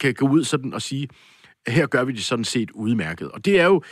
kan 0.00 0.14
gå 0.14 0.28
ud 0.28 0.44
sådan 0.44 0.74
og 0.74 0.82
sige, 0.82 1.08
at 1.66 1.72
her 1.72 1.86
gør 1.86 2.04
vi 2.04 2.12
det 2.12 2.24
sådan 2.24 2.44
set 2.44 2.70
udmærket. 2.70 3.30
Og 3.30 3.44
det 3.44 3.60
er 3.60 3.64
jo, 3.64 3.82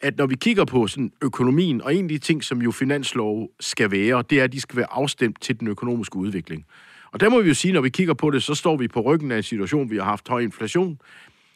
at 0.00 0.18
når 0.18 0.26
vi 0.26 0.34
kigger 0.34 0.64
på 0.64 0.86
sådan 0.86 1.12
økonomien, 1.22 1.82
og 1.82 1.94
en 1.94 2.04
af 2.04 2.08
de 2.08 2.18
ting, 2.18 2.44
som 2.44 2.62
jo 2.62 2.70
finanslov 2.70 3.50
skal 3.60 3.90
være, 3.90 4.24
det 4.30 4.40
er, 4.40 4.44
at 4.44 4.52
de 4.52 4.60
skal 4.60 4.76
være 4.76 4.92
afstemt 4.92 5.40
til 5.40 5.60
den 5.60 5.68
økonomiske 5.68 6.16
udvikling. 6.16 6.64
Og 7.12 7.20
der 7.20 7.28
må 7.28 7.40
vi 7.40 7.48
jo 7.48 7.54
sige, 7.54 7.72
når 7.72 7.80
vi 7.80 7.88
kigger 7.88 8.14
på 8.14 8.30
det, 8.30 8.42
så 8.42 8.54
står 8.54 8.76
vi 8.76 8.88
på 8.88 9.00
ryggen 9.00 9.32
af 9.32 9.36
en 9.36 9.42
situation, 9.42 9.90
vi 9.90 9.96
har 9.96 10.04
haft 10.04 10.28
høj 10.28 10.40
inflation, 10.40 10.98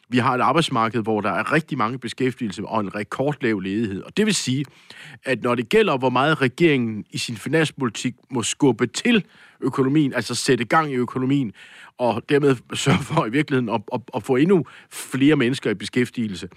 vi 0.09 0.17
har 0.17 0.35
et 0.35 0.41
arbejdsmarked, 0.41 1.01
hvor 1.01 1.21
der 1.21 1.31
er 1.31 1.53
rigtig 1.53 1.77
mange 1.77 1.99
beskæftigelse 1.99 2.65
og 2.65 2.81
en 2.81 2.95
rekordlav 2.95 3.59
ledighed. 3.59 4.03
Og 4.03 4.17
det 4.17 4.25
vil 4.25 4.35
sige, 4.35 4.65
at 5.23 5.43
når 5.43 5.55
det 5.55 5.69
gælder, 5.69 5.97
hvor 5.97 6.09
meget 6.09 6.41
regeringen 6.41 7.05
i 7.11 7.17
sin 7.17 7.37
finanspolitik 7.37 8.15
må 8.29 8.43
skubbe 8.43 8.87
til 8.87 9.25
økonomien, 9.61 10.13
altså 10.13 10.35
sætte 10.35 10.65
gang 10.65 10.91
i 10.91 10.95
økonomien, 10.95 11.53
og 11.97 12.23
dermed 12.29 12.55
sørge 12.73 13.03
for 13.03 13.25
i 13.25 13.29
virkeligheden 13.29 13.69
at, 13.69 13.81
at, 13.93 14.01
at 14.15 14.23
få 14.23 14.35
endnu 14.35 14.65
flere 14.89 15.35
mennesker 15.35 15.69
i 15.69 15.73
beskæftigelse, 15.73 16.49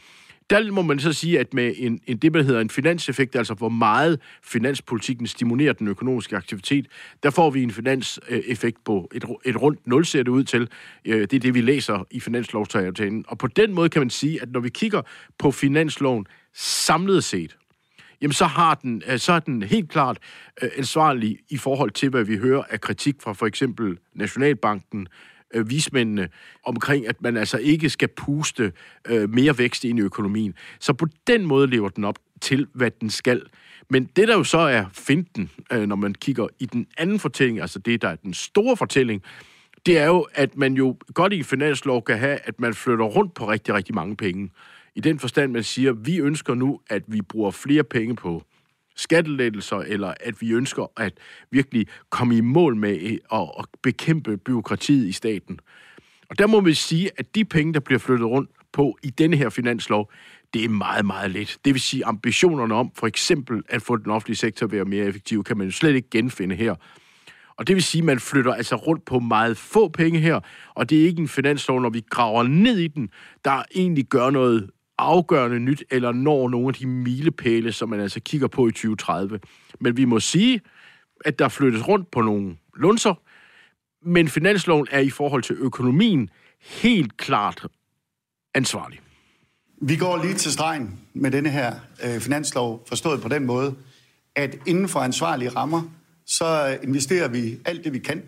der 0.50 0.72
må 0.72 0.82
man 0.82 0.98
så 0.98 1.12
sige, 1.12 1.40
at 1.40 1.54
med 1.54 1.74
en, 1.76 2.00
en 2.06 2.16
det, 2.16 2.34
der 2.34 2.42
hedder 2.42 2.60
en 2.60 2.70
finanseffekt, 2.70 3.36
altså 3.36 3.54
hvor 3.54 3.68
meget 3.68 4.20
finanspolitikken 4.42 5.26
stimulerer 5.26 5.72
den 5.72 5.88
økonomiske 5.88 6.36
aktivitet, 6.36 6.86
der 7.22 7.30
får 7.30 7.50
vi 7.50 7.62
en 7.62 7.70
finanseffekt 7.70 8.84
på 8.84 9.10
et, 9.14 9.24
et 9.44 9.62
rundt 9.62 9.86
nul, 9.86 10.04
ser 10.04 10.22
det 10.22 10.30
ud 10.30 10.44
til. 10.44 10.68
Øh, 11.04 11.20
det 11.20 11.32
er 11.32 11.40
det, 11.40 11.54
vi 11.54 11.60
læser 11.60 12.06
i 12.10 12.20
finanslovsaftalen. 12.20 13.24
Og 13.28 13.38
på 13.38 13.46
den 13.46 13.74
måde 13.74 13.88
kan 13.88 14.00
man 14.00 14.10
sige, 14.10 14.42
at 14.42 14.52
når 14.52 14.60
vi 14.60 14.68
kigger 14.68 15.02
på 15.38 15.50
finansloven 15.50 16.26
samlet 16.54 17.24
set, 17.24 17.56
jamen 18.22 18.32
så, 18.32 18.44
har 18.44 18.74
den, 18.74 19.02
øh, 19.06 19.18
så 19.18 19.32
er 19.32 19.40
den 19.40 19.62
helt 19.62 19.90
klart 19.90 20.18
øh, 20.62 20.70
ansvarlig 20.76 21.38
i 21.48 21.56
forhold 21.56 21.90
til, 21.90 22.08
hvad 22.08 22.24
vi 22.24 22.36
hører 22.36 22.62
af 22.70 22.80
kritik 22.80 23.14
fra 23.22 23.32
for 23.32 23.46
eksempel 23.46 23.98
Nationalbanken, 24.14 25.06
øh, 25.54 25.70
vismændene 25.70 26.28
omkring, 26.64 27.08
at 27.08 27.22
man 27.22 27.36
altså 27.36 27.58
ikke 27.58 27.90
skal 27.90 28.08
puste 28.08 28.72
øh, 29.06 29.30
mere 29.30 29.58
vækst 29.58 29.84
ind 29.84 29.98
i 29.98 30.02
økonomien. 30.02 30.54
Så 30.80 30.92
på 30.92 31.06
den 31.26 31.46
måde 31.46 31.66
lever 31.66 31.88
den 31.88 32.04
op 32.04 32.18
til, 32.40 32.66
hvad 32.72 32.90
den 32.90 33.10
skal. 33.10 33.42
Men 33.90 34.04
det, 34.04 34.28
der 34.28 34.36
jo 34.36 34.44
så 34.44 34.58
er 34.58 34.84
finten, 34.92 35.50
øh, 35.72 35.86
når 35.86 35.96
man 35.96 36.14
kigger 36.14 36.46
i 36.58 36.66
den 36.66 36.86
anden 36.98 37.18
fortælling, 37.18 37.60
altså 37.60 37.78
det, 37.78 38.02
der 38.02 38.08
er 38.08 38.16
den 38.16 38.34
store 38.34 38.76
fortælling, 38.76 39.22
det 39.86 39.98
er 39.98 40.06
jo, 40.06 40.26
at 40.34 40.56
man 40.56 40.74
jo 40.74 40.96
godt 41.14 41.32
i 41.32 41.42
finanslov 41.42 42.04
kan 42.04 42.18
have, 42.18 42.38
at 42.44 42.60
man 42.60 42.74
flytter 42.74 43.04
rundt 43.04 43.34
på 43.34 43.50
rigtig, 43.50 43.74
rigtig 43.74 43.94
mange 43.94 44.16
penge. 44.16 44.50
I 44.94 45.00
den 45.00 45.18
forstand, 45.18 45.52
man 45.52 45.62
siger, 45.62 45.92
vi 45.92 46.18
ønsker 46.18 46.54
nu, 46.54 46.80
at 46.90 47.02
vi 47.06 47.22
bruger 47.22 47.50
flere 47.50 47.84
penge 47.84 48.16
på 48.16 48.42
skattelettelser, 49.00 49.76
eller 49.76 50.14
at 50.20 50.40
vi 50.40 50.52
ønsker 50.52 50.92
at 50.96 51.12
virkelig 51.50 51.86
komme 52.10 52.36
i 52.36 52.40
mål 52.40 52.76
med 52.76 53.18
at 53.32 53.66
bekæmpe 53.82 54.36
byråkratiet 54.36 55.06
i 55.06 55.12
staten. 55.12 55.58
Og 56.30 56.38
der 56.38 56.46
må 56.46 56.60
vi 56.60 56.74
sige, 56.74 57.10
at 57.16 57.34
de 57.34 57.44
penge, 57.44 57.74
der 57.74 57.80
bliver 57.80 57.98
flyttet 57.98 58.26
rundt 58.26 58.50
på 58.72 58.98
i 59.02 59.10
denne 59.10 59.36
her 59.36 59.48
finanslov, 59.48 60.12
det 60.54 60.64
er 60.64 60.68
meget, 60.68 61.06
meget 61.06 61.30
lidt. 61.30 61.58
Det 61.64 61.74
vil 61.74 61.80
sige, 61.80 62.04
ambitionerne 62.04 62.74
om 62.74 62.90
for 62.94 63.06
eksempel 63.06 63.62
at 63.68 63.82
få 63.82 63.96
den 63.96 64.10
offentlige 64.10 64.36
sektor 64.36 64.66
at 64.66 64.72
være 64.72 64.84
mere 64.84 65.04
effektiv, 65.04 65.44
kan 65.44 65.58
man 65.58 65.66
jo 65.66 65.72
slet 65.72 65.94
ikke 65.94 66.10
genfinde 66.10 66.54
her. 66.54 66.74
Og 67.56 67.66
det 67.66 67.74
vil 67.76 67.82
sige, 67.82 68.02
at 68.02 68.06
man 68.06 68.20
flytter 68.20 68.54
altså 68.54 68.76
rundt 68.76 69.04
på 69.04 69.18
meget 69.18 69.56
få 69.56 69.88
penge 69.88 70.18
her, 70.18 70.40
og 70.74 70.90
det 70.90 71.00
er 71.00 71.06
ikke 71.06 71.20
en 71.22 71.28
finanslov, 71.28 71.80
når 71.80 71.90
vi 71.90 72.02
graver 72.10 72.42
ned 72.42 72.78
i 72.78 72.86
den, 72.86 73.08
der 73.44 73.62
egentlig 73.74 74.04
gør 74.04 74.30
noget 74.30 74.70
afgørende 75.00 75.60
nyt, 75.60 75.84
eller 75.90 76.12
når 76.12 76.48
nogle 76.48 76.68
af 76.68 76.74
de 76.74 76.86
milepæle, 76.86 77.72
som 77.72 77.88
man 77.88 78.00
altså 78.00 78.20
kigger 78.20 78.48
på 78.48 78.68
i 78.68 78.70
2030. 78.70 79.40
Men 79.80 79.96
vi 79.96 80.04
må 80.04 80.20
sige, 80.20 80.60
at 81.24 81.38
der 81.38 81.48
flyttes 81.48 81.88
rundt 81.88 82.10
på 82.10 82.20
nogle 82.20 82.56
lunser, 82.76 83.14
men 84.02 84.28
finansloven 84.28 84.86
er 84.90 85.00
i 85.00 85.10
forhold 85.10 85.42
til 85.42 85.56
økonomien 85.58 86.30
helt 86.60 87.16
klart 87.16 87.66
ansvarlig. 88.54 89.00
Vi 89.82 89.96
går 89.96 90.22
lige 90.22 90.34
til 90.34 90.52
stregen 90.52 91.00
med 91.14 91.30
denne 91.30 91.50
her 91.50 91.74
øh, 92.04 92.20
finanslov, 92.20 92.84
forstået 92.88 93.22
på 93.22 93.28
den 93.28 93.46
måde, 93.46 93.74
at 94.36 94.58
inden 94.66 94.88
for 94.88 95.00
ansvarlige 95.00 95.48
rammer, 95.48 95.82
så 96.26 96.78
investerer 96.82 97.28
vi 97.28 97.58
alt 97.64 97.84
det, 97.84 97.92
vi 97.92 97.98
kan 97.98 98.22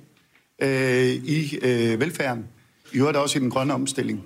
øh, 0.62 1.08
i 1.08 1.58
øh, 1.62 2.00
velfærden, 2.00 2.46
i 2.92 2.98
øvrigt 2.98 3.16
også 3.16 3.38
i 3.38 3.42
den 3.42 3.50
grønne 3.50 3.74
omstilling. 3.74 4.24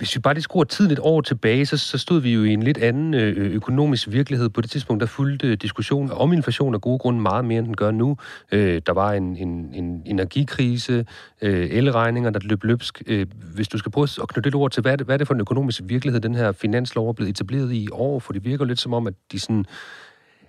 Hvis 0.00 0.16
vi 0.16 0.20
bare 0.20 0.34
lige 0.34 0.42
skruer 0.42 0.64
tiden 0.64 0.90
et 0.90 0.98
år 1.02 1.20
tilbage, 1.20 1.66
så, 1.66 1.76
så 1.76 1.98
stod 1.98 2.20
vi 2.20 2.32
jo 2.32 2.44
i 2.44 2.52
en 2.52 2.62
lidt 2.62 2.78
anden 2.78 3.14
øh, 3.14 3.54
økonomisk 3.54 4.10
virkelighed. 4.10 4.48
På 4.48 4.60
det 4.60 4.70
tidspunkt, 4.70 5.00
der 5.00 5.06
fulgte 5.06 5.46
øh, 5.46 5.56
diskussionen 5.56 6.10
om 6.12 6.32
inflation 6.32 6.74
af 6.74 6.80
gode 6.80 6.98
grunde 6.98 7.20
meget 7.20 7.44
mere, 7.44 7.58
end 7.58 7.66
den 7.66 7.76
gør 7.76 7.90
nu. 7.90 8.16
Øh, 8.52 8.82
der 8.86 8.92
var 8.92 9.12
en, 9.12 9.36
en, 9.36 9.74
en 9.74 10.02
energikrise, 10.06 11.06
øh, 11.42 11.68
elregninger, 11.70 12.30
der 12.30 12.40
løb 12.42 12.64
løbsk. 12.64 13.02
Øh, 13.06 13.26
hvis 13.54 13.68
du 13.68 13.78
skal 13.78 13.92
prøve 13.92 14.08
at 14.22 14.28
knytte 14.28 14.46
lidt 14.46 14.54
ord 14.54 14.70
til, 14.70 14.80
hvad 14.80 14.92
er, 14.92 14.96
det, 14.96 15.06
hvad 15.06 15.14
er 15.14 15.18
det 15.18 15.26
for 15.26 15.34
en 15.34 15.40
økonomisk 15.40 15.80
virkelighed, 15.84 16.20
den 16.20 16.34
her 16.34 16.52
finanslov 16.52 17.08
er 17.08 17.12
blevet 17.12 17.30
etableret 17.30 17.72
i 17.72 17.88
år? 17.92 18.18
For 18.18 18.32
det 18.32 18.44
virker 18.44 18.64
lidt 18.64 18.80
som 18.80 18.94
om, 18.94 19.06
at 19.06 19.14
de 19.32 19.38
sådan, 19.38 19.64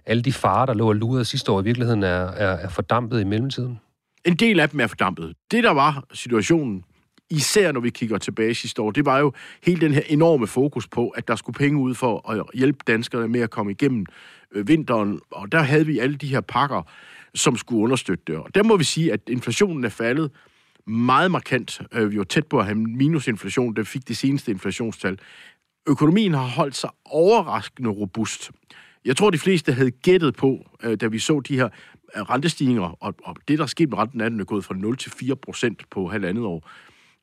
alle 0.05 0.24
de 0.24 0.34
farer, 0.34 0.65
der 0.65 0.74
lå 0.74 0.88
og 0.88 0.96
lurede 0.96 1.25
sidste 1.25 1.51
år, 1.51 1.62
i 1.62 1.63
virkeligheden 1.63 2.03
er, 2.03 2.08
er, 2.08 2.58
er 2.58 2.70
fordampet 2.70 3.22
i 3.22 3.24
mellemtiden. 3.24 3.79
En 4.25 4.36
del 4.36 4.60
af 4.60 4.70
dem 4.70 4.79
er 4.79 4.88
fordampet. 4.88 5.34
Det, 5.51 5.63
der 5.63 5.72
var 5.72 6.03
situationen 6.13 6.84
især 7.31 7.71
når 7.71 7.79
vi 7.79 7.89
kigger 7.89 8.17
tilbage 8.17 8.55
sidste 8.55 8.81
år, 8.81 8.91
det 8.91 9.05
var 9.05 9.19
jo 9.19 9.33
hele 9.63 9.81
den 9.81 9.93
her 9.93 10.01
enorme 10.07 10.47
fokus 10.47 10.88
på, 10.88 11.09
at 11.09 11.27
der 11.27 11.35
skulle 11.35 11.57
penge 11.57 11.79
ud 11.79 11.95
for 11.95 12.31
at 12.31 12.45
hjælpe 12.53 12.79
danskerne 12.88 13.27
med 13.27 13.41
at 13.41 13.50
komme 13.50 13.71
igennem 13.71 14.05
øh, 14.51 14.67
vinteren, 14.67 15.19
og 15.31 15.51
der 15.51 15.59
havde 15.59 15.85
vi 15.85 16.00
alle 16.00 16.15
de 16.15 16.27
her 16.27 16.41
pakker, 16.41 16.81
som 17.35 17.57
skulle 17.57 17.83
understøtte 17.83 18.23
det. 18.27 18.35
Og 18.35 18.55
der 18.55 18.63
må 18.63 18.77
vi 18.77 18.83
sige, 18.83 19.13
at 19.13 19.21
inflationen 19.27 19.83
er 19.83 19.89
faldet 19.89 20.31
meget 20.88 21.31
markant. 21.31 21.81
Øh, 21.93 22.11
vi 22.11 22.17
var 22.17 22.23
tæt 22.23 22.47
på 22.47 22.59
at 22.59 22.65
have 22.65 22.75
minusinflation, 22.75 23.75
der 23.75 23.83
fik 23.83 24.07
det 24.07 24.17
seneste 24.17 24.51
inflationstal. 24.51 25.19
Økonomien 25.88 26.33
har 26.33 26.47
holdt 26.47 26.75
sig 26.75 26.89
overraskende 27.05 27.89
robust. 27.89 28.51
Jeg 29.05 29.17
tror, 29.17 29.29
de 29.29 29.38
fleste 29.38 29.73
havde 29.73 29.91
gættet 29.91 30.35
på, 30.35 30.65
øh, 30.83 30.97
da 30.97 31.07
vi 31.07 31.19
så 31.19 31.39
de 31.39 31.55
her 31.55 31.69
øh, 32.15 32.21
rentestigninger, 32.21 32.97
og, 33.00 33.15
og 33.23 33.35
det, 33.47 33.57
der 33.57 33.63
er 33.63 33.67
sket 33.67 33.89
med 33.89 33.97
renten, 33.97 34.21
er, 34.21 34.29
den 34.29 34.39
er 34.39 34.45
gået 34.45 34.65
fra 34.65 34.75
0 34.75 34.97
til 34.97 35.11
4 35.11 35.35
procent 35.35 35.83
på 35.89 36.07
halvandet 36.07 36.45
år 36.45 36.69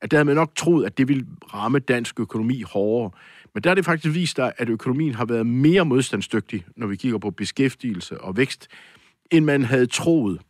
at 0.01 0.11
der 0.11 0.17
havde 0.17 0.25
man 0.25 0.35
nok 0.35 0.57
troet, 0.57 0.87
at 0.87 0.99
det 0.99 1.09
ville 1.09 1.27
ramme 1.55 1.79
dansk 1.79 2.21
økonomi 2.21 2.63
hårdere. 2.63 3.11
Men 3.55 3.63
der 3.63 3.71
er 3.71 3.75
det 3.75 3.85
faktisk 3.85 4.15
vist 4.15 4.37
sig, 4.37 4.53
at 4.57 4.69
økonomien 4.69 5.15
har 5.15 5.25
været 5.25 5.47
mere 5.47 5.85
modstandsdygtig, 5.85 6.65
når 6.77 6.87
vi 6.87 6.97
kigger 6.97 7.19
på 7.19 7.31
beskæftigelse 7.31 8.21
og 8.21 8.37
vækst, 8.37 8.69
end 9.31 9.45
man 9.45 9.65
havde 9.65 9.87
troet. 9.87 10.41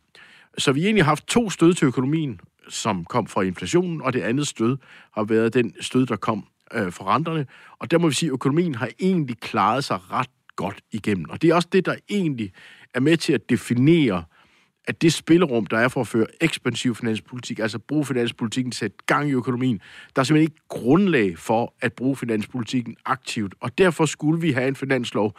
Så 0.57 0.71
vi 0.71 0.81
har 0.81 0.87
egentlig 0.87 1.05
haft 1.05 1.27
to 1.27 1.49
stød 1.49 1.73
til 1.73 1.85
økonomien, 1.85 2.39
som 2.69 3.05
kom 3.05 3.27
fra 3.27 3.41
inflationen, 3.41 4.01
og 4.01 4.13
det 4.13 4.21
andet 4.21 4.47
stød 4.47 4.77
har 5.13 5.23
været 5.23 5.53
den 5.53 5.73
stød, 5.81 6.05
der 6.05 6.15
kom 6.15 6.45
øh, 6.73 6.93
fra 6.93 7.15
renterne. 7.15 7.45
Og 7.79 7.91
der 7.91 7.97
må 7.97 8.07
vi 8.07 8.13
sige, 8.13 8.27
at 8.27 8.33
økonomien 8.33 8.75
har 8.75 8.89
egentlig 8.99 9.37
klaret 9.37 9.83
sig 9.83 10.11
ret 10.11 10.29
godt 10.55 10.81
igennem. 10.91 11.29
Og 11.29 11.41
det 11.41 11.49
er 11.49 11.55
også 11.55 11.69
det, 11.71 11.85
der 11.85 11.95
egentlig 12.09 12.51
er 12.93 12.99
med 12.99 13.17
til 13.17 13.33
at 13.33 13.49
definere 13.49 14.17
øh, 14.17 14.38
at 14.89 15.01
det 15.01 15.13
spillerum, 15.13 15.65
der 15.65 15.77
er 15.77 15.87
for 15.87 16.01
at 16.01 16.07
føre 16.07 16.25
ekspansiv 16.41 16.95
finanspolitik, 16.95 17.59
altså 17.59 17.79
bruge 17.79 18.05
finanspolitikken 18.05 18.71
til 18.71 18.77
at 18.77 18.79
sætte 18.79 18.97
gang 19.05 19.29
i 19.29 19.31
økonomien, 19.31 19.81
der 20.15 20.19
er 20.19 20.23
simpelthen 20.23 20.51
ikke 20.51 20.67
grundlag 20.67 21.37
for 21.37 21.73
at 21.81 21.93
bruge 21.93 22.15
finanspolitikken 22.15 22.95
aktivt. 23.05 23.55
Og 23.59 23.77
derfor 23.77 24.05
skulle 24.05 24.41
vi 24.41 24.51
have 24.51 24.67
en 24.67 24.75
finanslov, 24.75 25.35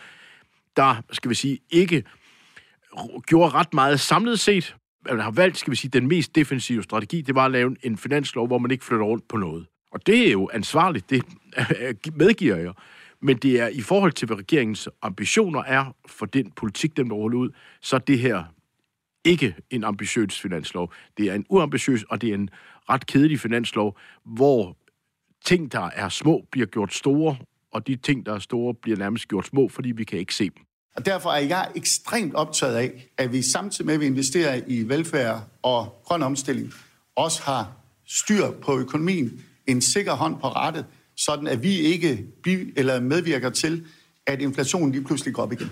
der, 0.76 1.02
skal 1.12 1.28
vi 1.28 1.34
sige, 1.34 1.58
ikke 1.70 2.04
gjorde 3.26 3.54
ret 3.54 3.74
meget 3.74 4.00
samlet 4.00 4.40
set. 4.40 4.76
Man 5.06 5.20
har 5.20 5.30
valgt, 5.30 5.58
skal 5.58 5.70
vi 5.70 5.76
sige, 5.76 5.90
den 5.90 6.08
mest 6.08 6.34
defensive 6.34 6.82
strategi, 6.82 7.20
det 7.20 7.34
var 7.34 7.44
at 7.44 7.50
lave 7.50 7.76
en 7.82 7.96
finanslov, 7.96 8.46
hvor 8.46 8.58
man 8.58 8.70
ikke 8.70 8.84
flytter 8.84 9.06
rundt 9.06 9.28
på 9.28 9.36
noget. 9.36 9.66
Og 9.92 10.06
det 10.06 10.28
er 10.28 10.32
jo 10.32 10.50
ansvarligt, 10.52 11.10
det 11.10 11.22
medgiver 12.14 12.56
jeg. 12.56 12.72
Men 13.22 13.36
det 13.36 13.60
er 13.60 13.68
i 13.68 13.80
forhold 13.80 14.12
til, 14.12 14.26
hvad 14.26 14.38
regeringens 14.38 14.88
ambitioner 15.02 15.62
er 15.62 15.94
for 16.06 16.26
den 16.26 16.50
politik, 16.50 16.96
den 16.96 17.12
ruller 17.12 17.38
ud, 17.38 17.50
så 17.80 17.96
er 17.96 18.00
det 18.00 18.18
her 18.18 18.44
ikke 19.24 19.54
en 19.70 19.84
ambitiøs 19.84 20.40
finanslov. 20.40 20.92
Det 21.18 21.26
er 21.26 21.34
en 21.34 21.46
uambitiøs, 21.48 22.02
og 22.02 22.20
det 22.20 22.30
er 22.30 22.34
en 22.34 22.50
ret 22.88 23.06
kedelig 23.06 23.40
finanslov, 23.40 23.98
hvor 24.24 24.76
ting, 25.44 25.72
der 25.72 25.90
er 25.94 26.08
små, 26.08 26.44
bliver 26.52 26.66
gjort 26.66 26.94
store, 26.94 27.36
og 27.72 27.86
de 27.86 27.96
ting, 27.96 28.26
der 28.26 28.34
er 28.34 28.38
store, 28.38 28.74
bliver 28.74 28.98
nærmest 28.98 29.28
gjort 29.28 29.46
små, 29.46 29.68
fordi 29.68 29.92
vi 29.92 30.04
kan 30.04 30.18
ikke 30.18 30.34
se 30.34 30.44
dem. 30.44 30.64
Og 30.96 31.06
derfor 31.06 31.30
er 31.30 31.40
jeg 31.40 31.68
ekstremt 31.74 32.34
optaget 32.34 32.76
af, 32.76 33.08
at 33.18 33.32
vi 33.32 33.42
samtidig 33.42 33.86
med, 33.86 33.94
at 33.94 34.00
vi 34.00 34.06
investerer 34.06 34.60
i 34.66 34.88
velfærd 34.88 35.48
og 35.62 36.02
grøn 36.04 36.22
omstilling, 36.22 36.72
også 37.16 37.42
har 37.42 37.72
styr 38.06 38.50
på 38.50 38.78
økonomien, 38.78 39.44
en 39.66 39.80
sikker 39.80 40.12
hånd 40.12 40.40
på 40.40 40.48
rettet, 40.48 40.86
sådan 41.16 41.46
at 41.46 41.62
vi 41.62 41.78
ikke 41.78 42.26
eller 42.76 43.00
medvirker 43.00 43.50
til, 43.50 43.86
at 44.26 44.42
inflationen 44.42 44.92
lige 44.92 45.04
pludselig 45.04 45.34
går 45.34 45.42
op 45.42 45.52
igen. 45.52 45.70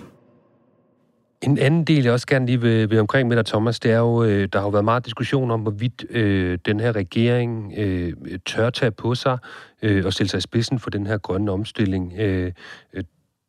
En 1.42 1.58
anden 1.58 1.84
del, 1.84 2.04
jeg 2.04 2.12
også 2.12 2.26
gerne 2.26 2.46
lige 2.46 2.60
vil, 2.60 2.90
vil 2.90 3.00
omkring 3.00 3.28
med 3.28 3.36
dig, 3.36 3.46
Thomas, 3.46 3.80
det 3.80 3.90
er 3.90 3.98
jo, 3.98 4.24
øh, 4.24 4.48
der 4.52 4.58
har 4.58 4.66
jo 4.66 4.70
været 4.70 4.84
meget 4.84 5.04
diskussion 5.04 5.50
om, 5.50 5.60
hvorvidt 5.60 6.04
øh, 6.10 6.58
den 6.66 6.80
her 6.80 6.96
regering 6.96 7.72
øh, 7.76 8.12
tør 8.46 8.70
tage 8.70 8.90
på 8.90 9.14
sig 9.14 9.38
øh, 9.82 10.06
og 10.06 10.12
stille 10.12 10.30
sig 10.30 10.38
i 10.38 10.40
spidsen 10.40 10.78
for 10.78 10.90
den 10.90 11.06
her 11.06 11.18
grønne 11.18 11.50
omstilling. 11.50 12.12
Øh, 12.18 12.52
øh 12.92 13.04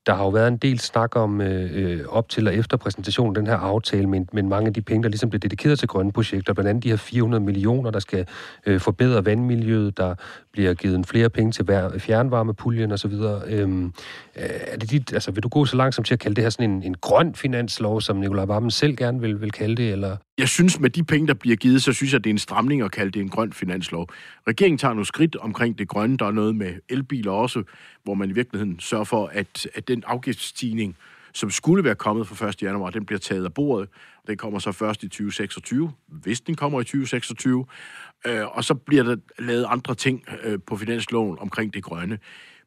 der 0.10 0.16
har 0.16 0.24
jo 0.24 0.30
været 0.30 0.48
en 0.48 0.58
del 0.58 0.80
snak 0.80 1.16
om 1.16 1.42
øh, 1.42 1.70
øh, 1.74 2.06
op 2.08 2.30
til 2.30 2.48
og 2.48 2.56
efter 2.56 2.78
præsentationen 2.78 3.36
den 3.36 3.48
her 3.48 3.56
aftale, 3.56 4.08
men, 4.08 4.30
men 4.34 4.50
mange 4.50 4.68
af 4.68 4.74
de 4.74 4.82
penge, 4.82 5.04
der 5.04 5.10
ligesom 5.10 5.30
bliver 5.30 5.40
dedikeret 5.40 5.80
til 5.80 5.88
grønne 5.88 6.12
projekter, 6.12 6.54
blandt 6.54 6.70
andet 6.70 6.84
de 6.84 6.90
her 6.90 6.98
400 6.98 7.44
millioner, 7.44 7.92
der 7.92 8.00
skal 8.00 8.28
øh, 8.66 8.80
forbedre 8.80 9.26
vandmiljøet, 9.26 9.98
der 9.98 10.16
bliver 10.52 10.74
givet 10.74 10.96
en 10.96 11.06
flere 11.06 11.30
penge 11.30 11.52
til 11.52 11.66
fjernvarmepuljen 12.00 12.92
osv. 12.92 13.14
Øhm, 13.48 13.94
er 14.36 14.78
det 14.78 14.92
dit, 14.92 15.14
altså, 15.14 15.32
vil 15.32 15.44
du 15.44 15.50
gå 15.50 15.66
så 15.66 15.78
langsomt 15.78 16.08
til 16.08 16.14
at 16.14 16.20
kalde 16.20 16.36
det 16.36 16.44
her 16.44 16.50
sådan 16.50 16.70
en, 16.70 16.84
en 16.84 16.96
grøn 17.02 17.36
finanslov, 17.36 18.02
som 18.02 18.18
Nikolaj 18.18 18.46
Vammen 18.46 18.72
selv 18.72 18.96
gerne 18.96 19.22
vil, 19.22 19.42
vil 19.42 19.52
kalde 19.52 19.76
det? 19.76 19.92
Eller? 19.92 20.18
Jeg 20.40 20.50
synes, 20.50 20.80
med 20.80 20.90
de 20.90 21.04
penge, 21.04 21.28
der 21.28 21.34
bliver 21.34 21.56
givet, 21.56 21.84
så 21.84 21.94
synes 21.94 22.14
jeg, 22.14 22.24
det 22.24 22.30
er 22.30 22.34
en 22.34 22.40
stramning 22.40 22.82
at 22.82 22.92
kalde 22.92 23.12
det 23.12 23.22
en 23.22 23.30
grøn 23.30 23.54
finanslov. 23.54 24.10
Regeringen 24.48 24.78
tager 24.78 24.94
nogle 24.94 25.06
skridt 25.06 25.36
omkring 25.36 25.78
det 25.78 25.88
grønne. 25.88 26.18
Der 26.18 26.26
er 26.26 26.32
noget 26.32 26.56
med 26.56 26.74
elbiler 26.90 27.32
også, 27.32 27.64
hvor 28.04 28.14
man 28.14 28.30
i 28.30 28.34
virkeligheden 28.34 28.80
sørger 28.80 29.04
for, 29.04 29.28
at, 29.34 29.68
at 29.76 29.88
den 29.88 30.04
afgiftsstigning, 30.08 30.98
som 31.34 31.52
skulle 31.52 31.84
være 31.84 31.96
kommet 31.96 32.28
fra 32.28 32.48
1. 32.48 32.62
januar, 32.62 32.90
den 32.90 33.06
bliver 33.06 33.20
taget 33.20 33.46
af 33.46 33.54
bordet. 33.54 33.90
Den 34.28 34.38
kommer 34.38 34.60
så 34.60 34.72
først 34.72 35.04
i 35.04 35.08
2026, 35.08 35.92
hvis 36.08 36.42
den 36.42 36.56
kommer 36.56 36.82
i 36.82 36.84
2026. 36.84 37.66
Øh, 38.28 38.58
og 38.58 38.64
så 38.64 38.74
bliver 38.74 39.04
der 39.04 39.16
lavet 39.40 39.66
andre 39.70 39.96
ting 39.96 40.24
øh, 40.44 40.60
på 40.68 40.78
finansloven 40.78 41.38
omkring 41.40 41.74
det 41.74 41.84
grønne. 41.84 42.20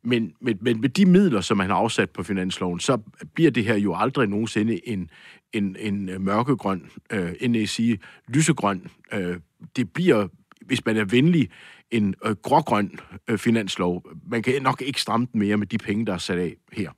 Men, 0.05 0.33
men, 0.41 0.59
men 0.61 0.81
med 0.81 0.89
de 0.89 1.07
midler, 1.07 1.41
som 1.41 1.61
han 1.61 1.71
har 1.71 1.77
afsat 1.77 2.11
på 2.11 2.23
finansloven, 2.23 2.81
så 2.81 2.99
bliver 3.35 3.51
det 3.51 3.65
her 3.65 3.77
jo 3.77 3.95
aldrig 3.95 4.29
nogensinde 4.29 4.89
en, 4.89 5.11
en, 5.53 5.77
en 5.79 6.09
øh, 6.09 6.21
mørkegrøn, 6.21 6.91
øh, 7.13 7.33
end 7.41 7.57
jeg 7.57 7.69
sige 7.69 7.99
lysegrøn. 8.29 8.87
Øh, 9.13 9.37
det 9.77 9.93
bliver, 9.93 10.29
hvis 10.67 10.87
man 10.87 10.97
er 10.97 11.05
venlig, 11.05 11.51
en 11.91 12.15
øh, 12.25 12.37
grågrøn 12.43 12.99
øh, 13.29 13.39
finanslov. 13.39 14.07
Man 14.27 14.43
kan 14.43 14.63
nok 14.63 14.83
ikke 14.83 15.01
stramme 15.01 15.27
den 15.33 15.41
mere 15.41 15.57
med 15.57 15.67
de 15.67 15.79
penge, 15.79 16.07
der 16.07 16.15
er 16.15 16.19
sat 16.19 16.39
af 16.39 16.57
her. 16.73 16.91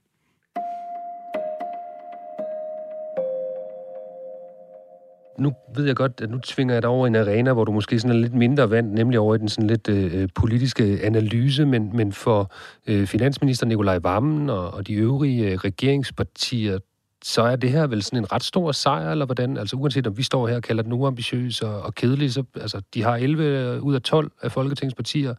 Nu 5.39 5.53
ved 5.77 5.87
jeg 5.87 5.97
godt, 5.97 6.21
at 6.23 6.31
nu 6.31 6.39
tvinger 6.39 6.75
jeg 6.75 6.83
dig 6.83 6.91
over 6.91 7.07
i 7.07 7.09
en 7.09 7.17
arena, 7.17 7.53
hvor 7.53 7.65
du 7.65 7.73
måske 7.73 8.01
sådan 8.01 8.17
er 8.17 8.21
lidt 8.21 8.35
mindre 8.35 8.71
vant, 8.71 8.93
nemlig 8.93 9.19
over 9.19 9.35
i 9.35 9.39
den 9.39 9.49
sådan 9.49 9.67
lidt 9.67 9.89
øh, 9.89 10.23
øh, 10.23 10.29
politiske 10.35 10.99
analyse, 11.03 11.67
men, 11.67 11.97
men 11.97 12.13
for 12.13 12.53
øh, 12.87 13.07
finansminister 13.07 13.67
Nikolaj 13.67 13.99
Vammen 13.99 14.51
og, 14.51 14.71
og 14.71 14.87
de 14.87 14.95
øvrige 14.95 15.51
øh, 15.51 15.57
regeringspartier, 15.57 16.79
så 17.25 17.43
er 17.43 17.57
det 17.57 17.71
her 17.71 17.87
vel 17.87 18.03
sådan 18.03 18.19
en 18.19 18.33
ret 18.33 18.43
stor 18.43 18.73
sejr, 18.73 19.11
eller 19.11 19.25
hvordan? 19.25 19.57
Altså 19.57 19.77
uanset 19.77 20.07
om 20.07 20.17
vi 20.17 20.23
står 20.23 20.49
her 20.49 20.57
og 20.57 20.63
kalder 20.63 20.83
den 20.83 20.93
uambitiøs 20.93 21.63
og, 21.63 21.83
og 21.83 21.95
kedelig, 21.95 22.33
så 22.33 22.45
altså, 22.55 22.81
de 22.95 23.03
har 23.03 23.17
11 23.17 23.45
øh, 23.45 23.83
ud 23.83 23.95
af 23.95 24.03
12 24.03 24.31
af 24.43 24.53
Folketingspartier 24.53 25.35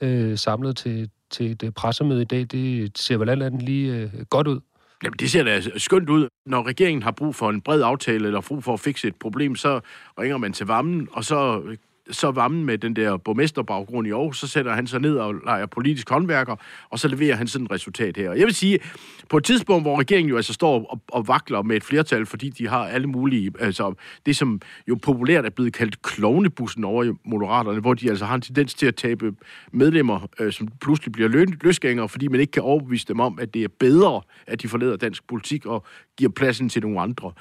øh, 0.00 0.38
samlet 0.38 0.76
til, 0.76 1.10
til 1.30 1.50
et 1.50 1.62
øh, 1.62 1.70
pressemøde 1.70 2.22
i 2.22 2.24
dag. 2.24 2.46
Det 2.50 2.98
ser 2.98 3.16
vel 3.16 3.28
alt 3.28 3.42
andet 3.42 3.62
lige 3.62 3.94
øh, 3.94 4.10
godt 4.30 4.46
ud. 4.46 4.60
Jamen, 5.04 5.16
det 5.18 5.30
ser 5.30 5.42
da 5.42 5.60
skønt 5.76 6.10
ud. 6.10 6.28
Når 6.46 6.62
regeringen 6.62 7.02
har 7.02 7.10
brug 7.10 7.34
for 7.34 7.50
en 7.50 7.60
bred 7.60 7.82
aftale, 7.82 8.26
eller 8.26 8.40
brug 8.40 8.64
for 8.64 8.74
at 8.74 8.80
fikse 8.80 9.08
et 9.08 9.16
problem, 9.16 9.56
så 9.56 9.80
ringer 10.20 10.36
man 10.36 10.52
til 10.52 10.66
varmen, 10.66 11.08
og 11.12 11.24
så 11.24 11.62
så 12.10 12.30
Vammen 12.30 12.64
med 12.64 12.78
den 12.78 12.96
der 12.96 13.16
borgmesterbaggrund 13.16 14.06
i 14.06 14.10
Aarhus, 14.10 14.38
så 14.38 14.46
sætter 14.46 14.72
han 14.72 14.86
sig 14.86 15.00
ned 15.00 15.16
og 15.16 15.34
leger 15.34 15.66
politisk 15.66 16.10
håndværker, 16.10 16.56
og 16.90 16.98
så 16.98 17.08
leverer 17.08 17.36
han 17.36 17.46
sådan 17.46 17.64
et 17.64 17.70
resultat 17.70 18.16
her. 18.16 18.32
Jeg 18.32 18.46
vil 18.46 18.54
sige, 18.54 18.78
på 19.28 19.36
et 19.36 19.44
tidspunkt, 19.44 19.84
hvor 19.84 20.00
regeringen 20.00 20.30
jo 20.30 20.36
altså 20.36 20.52
står 20.52 20.86
og, 20.90 21.00
og 21.08 21.28
vakler 21.28 21.62
med 21.62 21.76
et 21.76 21.84
flertal, 21.84 22.26
fordi 22.26 22.48
de 22.50 22.68
har 22.68 22.84
alle 22.84 23.06
mulige, 23.06 23.52
altså 23.60 23.94
det 24.26 24.36
som 24.36 24.60
jo 24.88 24.98
populært 25.02 25.44
er 25.44 25.50
blevet 25.50 25.72
kaldt 25.72 26.02
klovnebussen 26.02 26.84
over 26.84 27.04
i 27.04 27.10
Moderaterne, 27.24 27.80
hvor 27.80 27.94
de 27.94 28.10
altså 28.10 28.24
har 28.24 28.34
en 28.34 28.40
tendens 28.40 28.74
til 28.74 28.86
at 28.86 28.94
tabe 28.94 29.34
medlemmer, 29.72 30.26
øh, 30.40 30.52
som 30.52 30.68
pludselig 30.80 31.12
bliver 31.12 31.28
lø- 31.28 31.56
løsgængere, 31.60 32.08
fordi 32.08 32.28
man 32.28 32.40
ikke 32.40 32.50
kan 32.50 32.62
overbevise 32.62 33.06
dem 33.06 33.20
om, 33.20 33.38
at 33.38 33.54
det 33.54 33.64
er 33.64 33.68
bedre, 33.78 34.22
at 34.46 34.62
de 34.62 34.68
forlader 34.68 34.96
dansk 34.96 35.26
politik 35.28 35.66
og 35.66 35.84
giver 36.16 36.30
pladsen 36.30 36.68
til 36.68 36.82
nogle 36.82 37.00
andre 37.00 37.32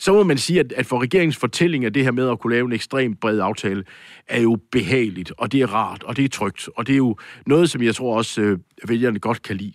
så 0.00 0.12
må 0.12 0.22
man 0.22 0.38
sige, 0.38 0.60
at, 0.60 0.72
at 0.72 0.86
for 0.86 1.02
regeringens 1.02 1.36
fortælling 1.36 1.84
af 1.84 1.92
det 1.92 2.04
her 2.04 2.12
med 2.12 2.30
at 2.30 2.38
kunne 2.38 2.54
lave 2.54 2.66
en 2.66 2.72
ekstremt 2.72 3.20
bred 3.20 3.40
aftale, 3.40 3.84
er 4.28 4.40
jo 4.40 4.58
behageligt, 4.72 5.32
og 5.38 5.52
det 5.52 5.62
er 5.62 5.74
rart, 5.74 6.02
og 6.02 6.16
det 6.16 6.24
er 6.24 6.28
trygt, 6.28 6.68
og 6.76 6.86
det 6.86 6.92
er 6.92 6.96
jo 6.96 7.16
noget, 7.46 7.70
som 7.70 7.82
jeg 7.82 7.94
tror 7.94 8.16
også 8.16 8.40
øh, 8.40 8.58
vælgerne 8.88 9.18
godt 9.18 9.42
kan 9.42 9.56
lide. 9.56 9.72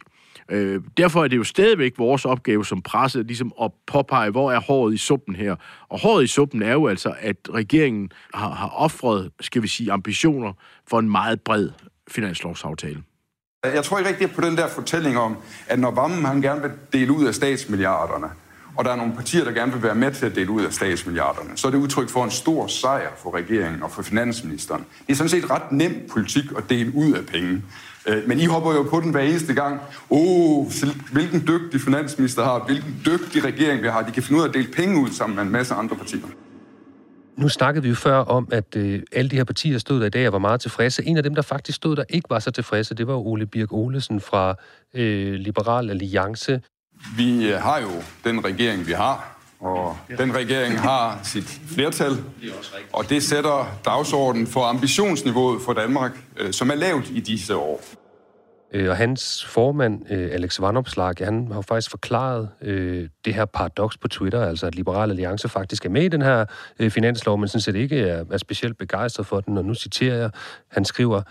Øh, 0.51 0.81
derfor 0.97 1.23
er 1.23 1.27
det 1.27 1.37
jo 1.37 1.43
stadigvæk 1.43 1.93
vores 1.97 2.25
opgave 2.25 2.65
som 2.65 2.81
presse, 2.81 3.23
ligesom 3.23 3.53
at 3.61 3.71
påpege, 3.87 4.31
hvor 4.31 4.51
er 4.51 4.59
håret 4.59 4.93
i 4.93 4.97
suppen 4.97 5.35
her. 5.35 5.55
Og 5.89 5.99
håret 5.99 6.23
i 6.23 6.27
suppen 6.27 6.61
er 6.61 6.73
jo 6.73 6.87
altså, 6.87 7.13
at 7.19 7.37
regeringen 7.53 8.11
har, 8.33 8.49
har 8.49 8.67
offret, 8.67 9.31
skal 9.41 9.61
vi 9.61 9.67
sige, 9.67 9.91
ambitioner 9.91 10.53
for 10.87 10.99
en 10.99 11.09
meget 11.09 11.41
bred 11.41 11.69
finanslovsaftale. 12.07 13.03
Jeg 13.63 13.83
tror 13.83 13.97
ikke 13.97 14.09
rigtig 14.09 14.31
på 14.31 14.41
den 14.41 14.57
der 14.57 14.67
fortælling 14.67 15.17
om, 15.17 15.37
at 15.67 15.79
når 15.79 15.91
Vammen 15.91 16.25
han 16.25 16.41
gerne 16.41 16.61
vil 16.61 16.71
dele 16.93 17.11
ud 17.11 17.25
af 17.25 17.35
statsmilliarderne, 17.35 18.27
og 18.77 18.85
der 18.85 18.91
er 18.91 18.95
nogle 18.95 19.13
partier, 19.13 19.43
der 19.43 19.51
gerne 19.51 19.73
vil 19.73 19.83
være 19.83 19.95
med 19.95 20.11
til 20.11 20.25
at 20.25 20.35
dele 20.35 20.49
ud 20.49 20.65
af 20.65 20.73
statsmilliarderne, 20.73 21.49
så 21.55 21.67
er 21.67 21.71
det 21.71 21.77
udtryk 21.77 22.09
for 22.09 22.23
en 22.23 22.31
stor 22.31 22.67
sejr 22.67 23.09
for 23.17 23.35
regeringen 23.35 23.83
og 23.83 23.91
for 23.91 24.01
finansministeren. 24.01 24.85
Det 25.07 25.13
er 25.13 25.15
sådan 25.15 25.29
set 25.29 25.49
ret 25.51 25.71
nem 25.71 26.07
politik 26.11 26.43
at 26.57 26.63
dele 26.69 26.91
ud 26.95 27.13
af 27.13 27.25
penge. 27.25 27.61
Øh, 28.07 28.27
men 28.27 28.39
I 28.39 28.45
hopper 28.45 28.73
jo 28.73 28.83
på 28.83 28.99
den 28.99 29.11
hver 29.11 29.21
eneste 29.21 29.53
gang. 29.53 29.79
Åh, 30.09 30.57
oh, 30.59 30.67
hvilken 31.11 31.47
dygtig 31.47 31.81
finansminister 31.81 32.43
har, 32.43 32.63
hvilken 32.65 33.01
dygtig 33.05 33.43
regering 33.43 33.83
vi 33.83 33.87
har. 33.87 34.01
De 34.01 34.11
kan 34.11 34.23
finde 34.23 34.39
ud 34.39 34.43
af 34.43 34.47
at 34.47 34.53
dele 34.53 34.67
penge 34.73 35.01
ud 35.01 35.09
sammen 35.09 35.35
med 35.35 35.43
en 35.43 35.51
masse 35.51 35.73
andre 35.73 35.95
partier. 35.95 36.27
Nu 37.37 37.49
snakkede 37.49 37.83
vi 37.83 37.89
jo 37.89 37.95
før 37.95 38.17
om, 38.17 38.47
at 38.51 38.75
øh, 38.75 39.01
alle 39.11 39.29
de 39.29 39.35
her 39.35 39.43
partier 39.43 39.77
stod 39.77 39.99
der 39.99 40.05
i 40.05 40.09
dag 40.09 40.27
og 40.27 40.33
var 40.33 40.39
meget 40.39 40.61
tilfredse. 40.61 41.03
En 41.05 41.17
af 41.17 41.23
dem, 41.23 41.35
der 41.35 41.41
faktisk 41.41 41.75
stod 41.75 41.95
der 41.95 42.03
ikke 42.09 42.29
var 42.29 42.39
så 42.39 42.51
tilfredse, 42.51 42.95
det 42.95 43.07
var 43.07 43.15
Ole 43.15 43.45
Birk 43.45 43.73
Olesen 43.73 44.21
fra 44.21 44.55
øh, 44.93 45.33
Liberal 45.33 45.89
Alliance. 45.89 46.61
Vi 47.17 47.49
øh, 47.49 47.61
har 47.61 47.79
jo 47.79 47.89
den 48.23 48.45
regering, 48.45 48.87
vi 48.87 48.91
har, 48.91 49.37
og 49.59 49.97
den 50.17 50.35
regering 50.35 50.79
har 50.79 51.19
sit 51.23 51.61
flertal, 51.67 52.11
og 52.93 53.09
det 53.09 53.23
sætter 53.23 53.77
dagsordenen 53.85 54.47
for 54.47 54.63
ambitionsniveauet 54.63 55.61
for 55.61 55.73
Danmark, 55.73 56.11
øh, 56.37 56.53
som 56.53 56.69
er 56.69 56.75
lavt 56.75 57.09
i 57.09 57.19
disse 57.19 57.55
år. 57.55 57.81
Øh, 58.71 58.89
og 58.89 58.97
hans 58.97 59.45
formand, 59.45 60.11
Alex 60.11 60.61
Vanopslag, 60.61 61.13
han 61.19 61.51
har 61.51 61.61
faktisk 61.61 61.89
forklaret 61.89 62.49
øh, 62.61 63.09
det 63.25 63.33
her 63.33 63.45
paradoks 63.45 63.97
på 63.97 64.07
Twitter, 64.07 64.45
altså 64.45 64.67
at 64.67 64.75
Liberal 64.75 65.09
Alliance 65.09 65.49
faktisk 65.49 65.85
er 65.85 65.89
med 65.89 66.03
i 66.03 66.07
den 66.07 66.21
her 66.21 66.45
øh, 66.79 66.91
finanslov, 66.91 67.37
men 67.37 67.47
sådan 67.47 67.61
set 67.61 67.75
ikke 67.75 67.99
er, 67.99 68.25
er 68.31 68.37
specielt 68.37 68.77
begejstret 68.77 69.25
for 69.25 69.39
den. 69.39 69.57
Og 69.57 69.65
nu 69.65 69.73
citerer 69.73 70.15
jeg, 70.15 70.29
han 70.71 70.85
skriver, 70.85 71.21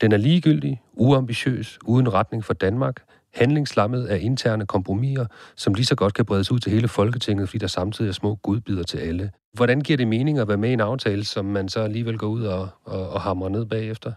den 0.00 0.12
er 0.12 0.16
ligegyldig, 0.16 0.82
uambitiøs, 0.92 1.78
uden 1.84 2.14
retning 2.14 2.44
for 2.44 2.54
Danmark 2.54 3.02
handlingslammet 3.34 4.06
af 4.06 4.18
interne 4.22 4.66
kompromiser, 4.66 5.26
som 5.56 5.74
lige 5.74 5.86
så 5.86 5.94
godt 5.94 6.14
kan 6.14 6.24
bredes 6.24 6.50
ud 6.50 6.58
til 6.58 6.72
hele 6.72 6.88
Folketinget, 6.88 7.48
fordi 7.48 7.58
der 7.58 7.66
samtidig 7.66 8.08
er 8.08 8.12
små 8.12 8.34
gudbider 8.34 8.82
til 8.82 8.98
alle. 8.98 9.30
Hvordan 9.52 9.80
giver 9.80 9.96
det 9.96 10.08
mening 10.08 10.38
at 10.38 10.48
være 10.48 10.56
med 10.56 10.70
i 10.70 10.72
en 10.72 10.80
aftale, 10.80 11.24
som 11.24 11.44
man 11.44 11.68
så 11.68 11.80
alligevel 11.80 12.18
går 12.18 12.26
ud 12.26 12.42
og, 12.42 12.68
og, 12.84 13.08
og 13.08 13.20
hamrer 13.20 13.48
ned 13.48 13.66
bagefter? 13.66 14.12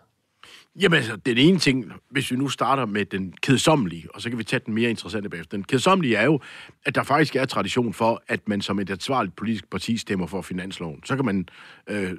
Jamen 0.81 0.97
altså, 0.97 1.15
den 1.15 1.37
ene 1.37 1.59
ting, 1.59 1.91
hvis 2.09 2.31
vi 2.31 2.35
nu 2.35 2.49
starter 2.49 2.85
med 2.85 3.05
den 3.05 3.33
kedsommelige, 3.41 4.07
og 4.13 4.21
så 4.21 4.29
kan 4.29 4.39
vi 4.39 4.43
tage 4.43 4.61
den 4.65 4.73
mere 4.73 4.89
interessante 4.89 5.29
bagefter. 5.29 5.57
Den 5.57 5.63
kedsommelige 5.63 6.15
er 6.15 6.25
jo, 6.25 6.39
at 6.85 6.95
der 6.95 7.03
faktisk 7.03 7.35
er 7.35 7.45
tradition 7.45 7.93
for, 7.93 8.23
at 8.27 8.47
man 8.47 8.61
som 8.61 8.79
et 8.79 8.89
ansvarligt 8.89 9.35
politisk 9.35 9.69
parti 9.69 9.97
stemmer 9.97 10.27
for 10.27 10.41
finansloven. 10.41 11.03
Så 11.05 11.15
kan 11.15 11.25
man 11.25 11.47
øh, 11.87 12.13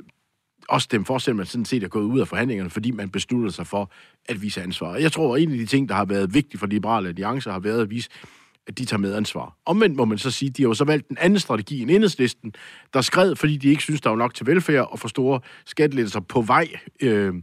også 0.68 0.84
stemme 0.84 1.04
for, 1.04 1.18
selvom 1.18 1.36
man 1.36 1.46
sådan 1.46 1.64
set 1.64 1.82
er 1.82 1.88
gået 1.88 2.04
ud 2.04 2.20
af 2.20 2.28
forhandlingerne, 2.28 2.70
fordi 2.70 2.90
man 2.90 3.10
beslutter 3.10 3.50
sig 3.50 3.66
for 3.66 3.90
at 4.28 4.42
vise 4.42 4.62
ansvar. 4.62 4.96
Jeg 4.96 5.12
tror, 5.12 5.36
at 5.36 5.42
en 5.42 5.52
af 5.52 5.58
de 5.58 5.66
ting, 5.66 5.88
der 5.88 5.94
har 5.94 6.04
været 6.04 6.34
vigtigt 6.34 6.60
for 6.60 6.66
Liberale 6.66 7.08
Alliance, 7.08 7.50
har 7.50 7.58
været 7.58 7.82
at 7.82 7.90
vise, 7.90 8.10
at 8.66 8.78
de 8.78 8.84
tager 8.84 9.00
medansvar. 9.00 9.56
Omvendt 9.66 9.96
må 9.96 10.04
man 10.04 10.18
så 10.18 10.30
sige, 10.30 10.48
at 10.48 10.56
de 10.56 10.62
har 10.62 10.68
jo 10.68 10.74
så 10.74 10.84
valgt 10.84 11.08
en 11.08 11.16
anden 11.20 11.38
strategi 11.38 11.82
end 11.82 11.90
enhedslisten, 11.90 12.52
der 12.94 13.00
skred, 13.00 13.36
fordi 13.36 13.56
de 13.56 13.68
ikke 13.68 13.82
synes, 13.82 14.00
der 14.00 14.10
var 14.10 14.16
nok 14.16 14.34
til 14.34 14.46
velfærd 14.46 14.88
og 14.90 14.98
for 14.98 15.08
store 15.08 15.40
skattelettelser 15.66 16.20
på 16.20 16.40
vej 16.40 16.68
øh, 17.02 17.34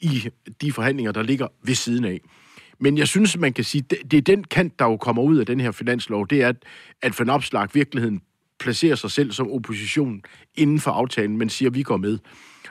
i 0.00 0.28
de 0.60 0.72
forhandlinger, 0.72 1.12
der 1.12 1.22
ligger 1.22 1.46
ved 1.62 1.74
siden 1.74 2.04
af. 2.04 2.20
Men 2.78 2.98
jeg 2.98 3.08
synes, 3.08 3.38
man 3.38 3.52
kan 3.52 3.64
sige, 3.64 3.82
det 3.82 4.14
er 4.14 4.20
den 4.20 4.44
kant, 4.44 4.78
der 4.78 4.84
jo 4.84 4.96
kommer 4.96 5.22
ud 5.22 5.38
af 5.38 5.46
den 5.46 5.60
her 5.60 5.70
finanslov, 5.70 6.26
det 6.28 6.42
er, 6.42 6.48
at, 6.48 6.56
at 7.02 7.18
Van 7.18 7.30
Opslag 7.30 7.68
virkeligheden 7.72 8.20
placerer 8.60 8.94
sig 8.94 9.10
selv 9.10 9.32
som 9.32 9.50
opposition 9.50 10.22
inden 10.54 10.80
for 10.80 10.90
aftalen, 10.90 11.36
men 11.36 11.48
siger, 11.48 11.68
at 11.70 11.74
vi 11.74 11.82
går 11.82 11.96
med. 11.96 12.18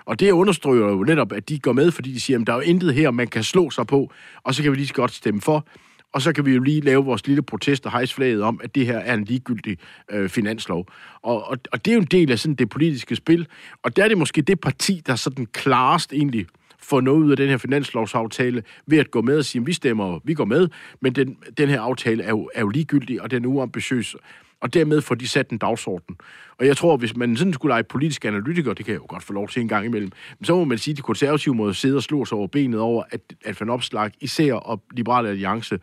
Og 0.09 0.19
det 0.19 0.31
understreger 0.31 0.87
jo 0.87 1.03
netop, 1.03 1.31
at 1.31 1.49
de 1.49 1.59
går 1.59 1.73
med, 1.73 1.91
fordi 1.91 2.13
de 2.13 2.19
siger, 2.19 2.39
at 2.39 2.47
der 2.47 2.53
er 2.53 2.57
jo 2.57 2.61
intet 2.61 2.93
her, 2.93 3.11
man 3.11 3.27
kan 3.27 3.43
slå 3.43 3.69
sig 3.69 3.87
på, 3.87 4.11
og 4.43 4.55
så 4.55 4.63
kan 4.63 4.71
vi 4.71 4.77
lige 4.77 4.87
så 4.87 4.93
godt 4.93 5.11
stemme 5.11 5.41
for, 5.41 5.67
og 6.13 6.21
så 6.21 6.33
kan 6.33 6.45
vi 6.45 6.51
jo 6.51 6.61
lige 6.61 6.81
lave 6.81 7.05
vores 7.05 7.27
lille 7.27 7.41
protest 7.41 7.85
og 7.85 7.91
hejse 7.91 8.15
flaget 8.15 8.41
om, 8.41 8.59
at 8.63 8.75
det 8.75 8.85
her 8.85 8.97
er 8.97 9.13
en 9.13 9.23
ligegyldig 9.23 9.77
øh, 10.11 10.29
finanslov. 10.29 10.85
Og, 11.21 11.47
og, 11.47 11.57
og 11.71 11.85
det 11.85 11.91
er 11.91 11.95
jo 11.95 12.01
en 12.01 12.07
del 12.11 12.31
af 12.31 12.39
sådan 12.39 12.55
det 12.55 12.69
politiske 12.69 13.15
spil, 13.15 13.47
og 13.83 13.95
der 13.95 14.03
er 14.03 14.07
det 14.07 14.17
måske 14.17 14.41
det 14.41 14.59
parti, 14.59 15.01
der 15.07 15.15
sådan 15.15 15.45
klarest 15.45 16.13
egentlig 16.13 16.45
får 16.79 17.01
noget 17.01 17.23
ud 17.23 17.31
af 17.31 17.37
den 17.37 17.49
her 17.49 17.57
finanslovsaftale 17.57 18.63
ved 18.87 18.97
at 18.97 19.11
gå 19.11 19.21
med 19.21 19.37
og 19.37 19.45
sige, 19.45 19.61
at 19.61 19.67
vi 19.67 19.73
stemmer, 19.73 20.19
vi 20.23 20.33
går 20.33 20.45
med, 20.45 20.67
men 21.01 21.15
den, 21.15 21.37
den 21.57 21.69
her 21.69 21.81
aftale 21.81 22.23
er 22.23 22.29
jo, 22.29 22.49
er 22.55 22.61
jo 22.61 22.69
ligegyldig, 22.69 23.21
og 23.21 23.31
den 23.31 23.45
er 23.45 23.49
uambitiøs 23.49 24.15
og 24.61 24.73
dermed 24.73 25.01
får 25.01 25.15
de 25.15 25.27
sat 25.27 25.49
en 25.49 25.57
dagsorden. 25.57 26.15
Og 26.57 26.65
jeg 26.65 26.77
tror, 26.77 26.97
hvis 26.97 27.15
man 27.15 27.37
sådan 27.37 27.53
skulle 27.53 27.71
lege 27.71 27.83
politisk 27.83 28.25
analytiker, 28.25 28.73
det 28.73 28.85
kan 28.85 28.91
jeg 28.91 28.99
jo 28.99 29.05
godt 29.09 29.23
få 29.23 29.33
lov 29.33 29.49
til 29.49 29.61
en 29.61 29.67
gang 29.67 29.85
imellem, 29.85 30.11
så 30.43 30.55
må 30.55 30.63
man 30.63 30.77
sige, 30.77 30.91
at 30.91 30.97
de 30.97 31.01
konservative 31.01 31.55
må 31.55 31.73
sidde 31.73 31.95
og 31.95 32.03
slå 32.03 32.25
sig 32.25 32.37
over 32.37 32.47
benet 32.47 32.79
over, 32.79 33.03
at, 33.11 33.21
at 33.45 33.61
Van 33.61 33.69
Opslag 33.69 34.11
især 34.19 34.53
og 34.53 34.83
Liberale 34.91 35.29
Alliance 35.29 35.79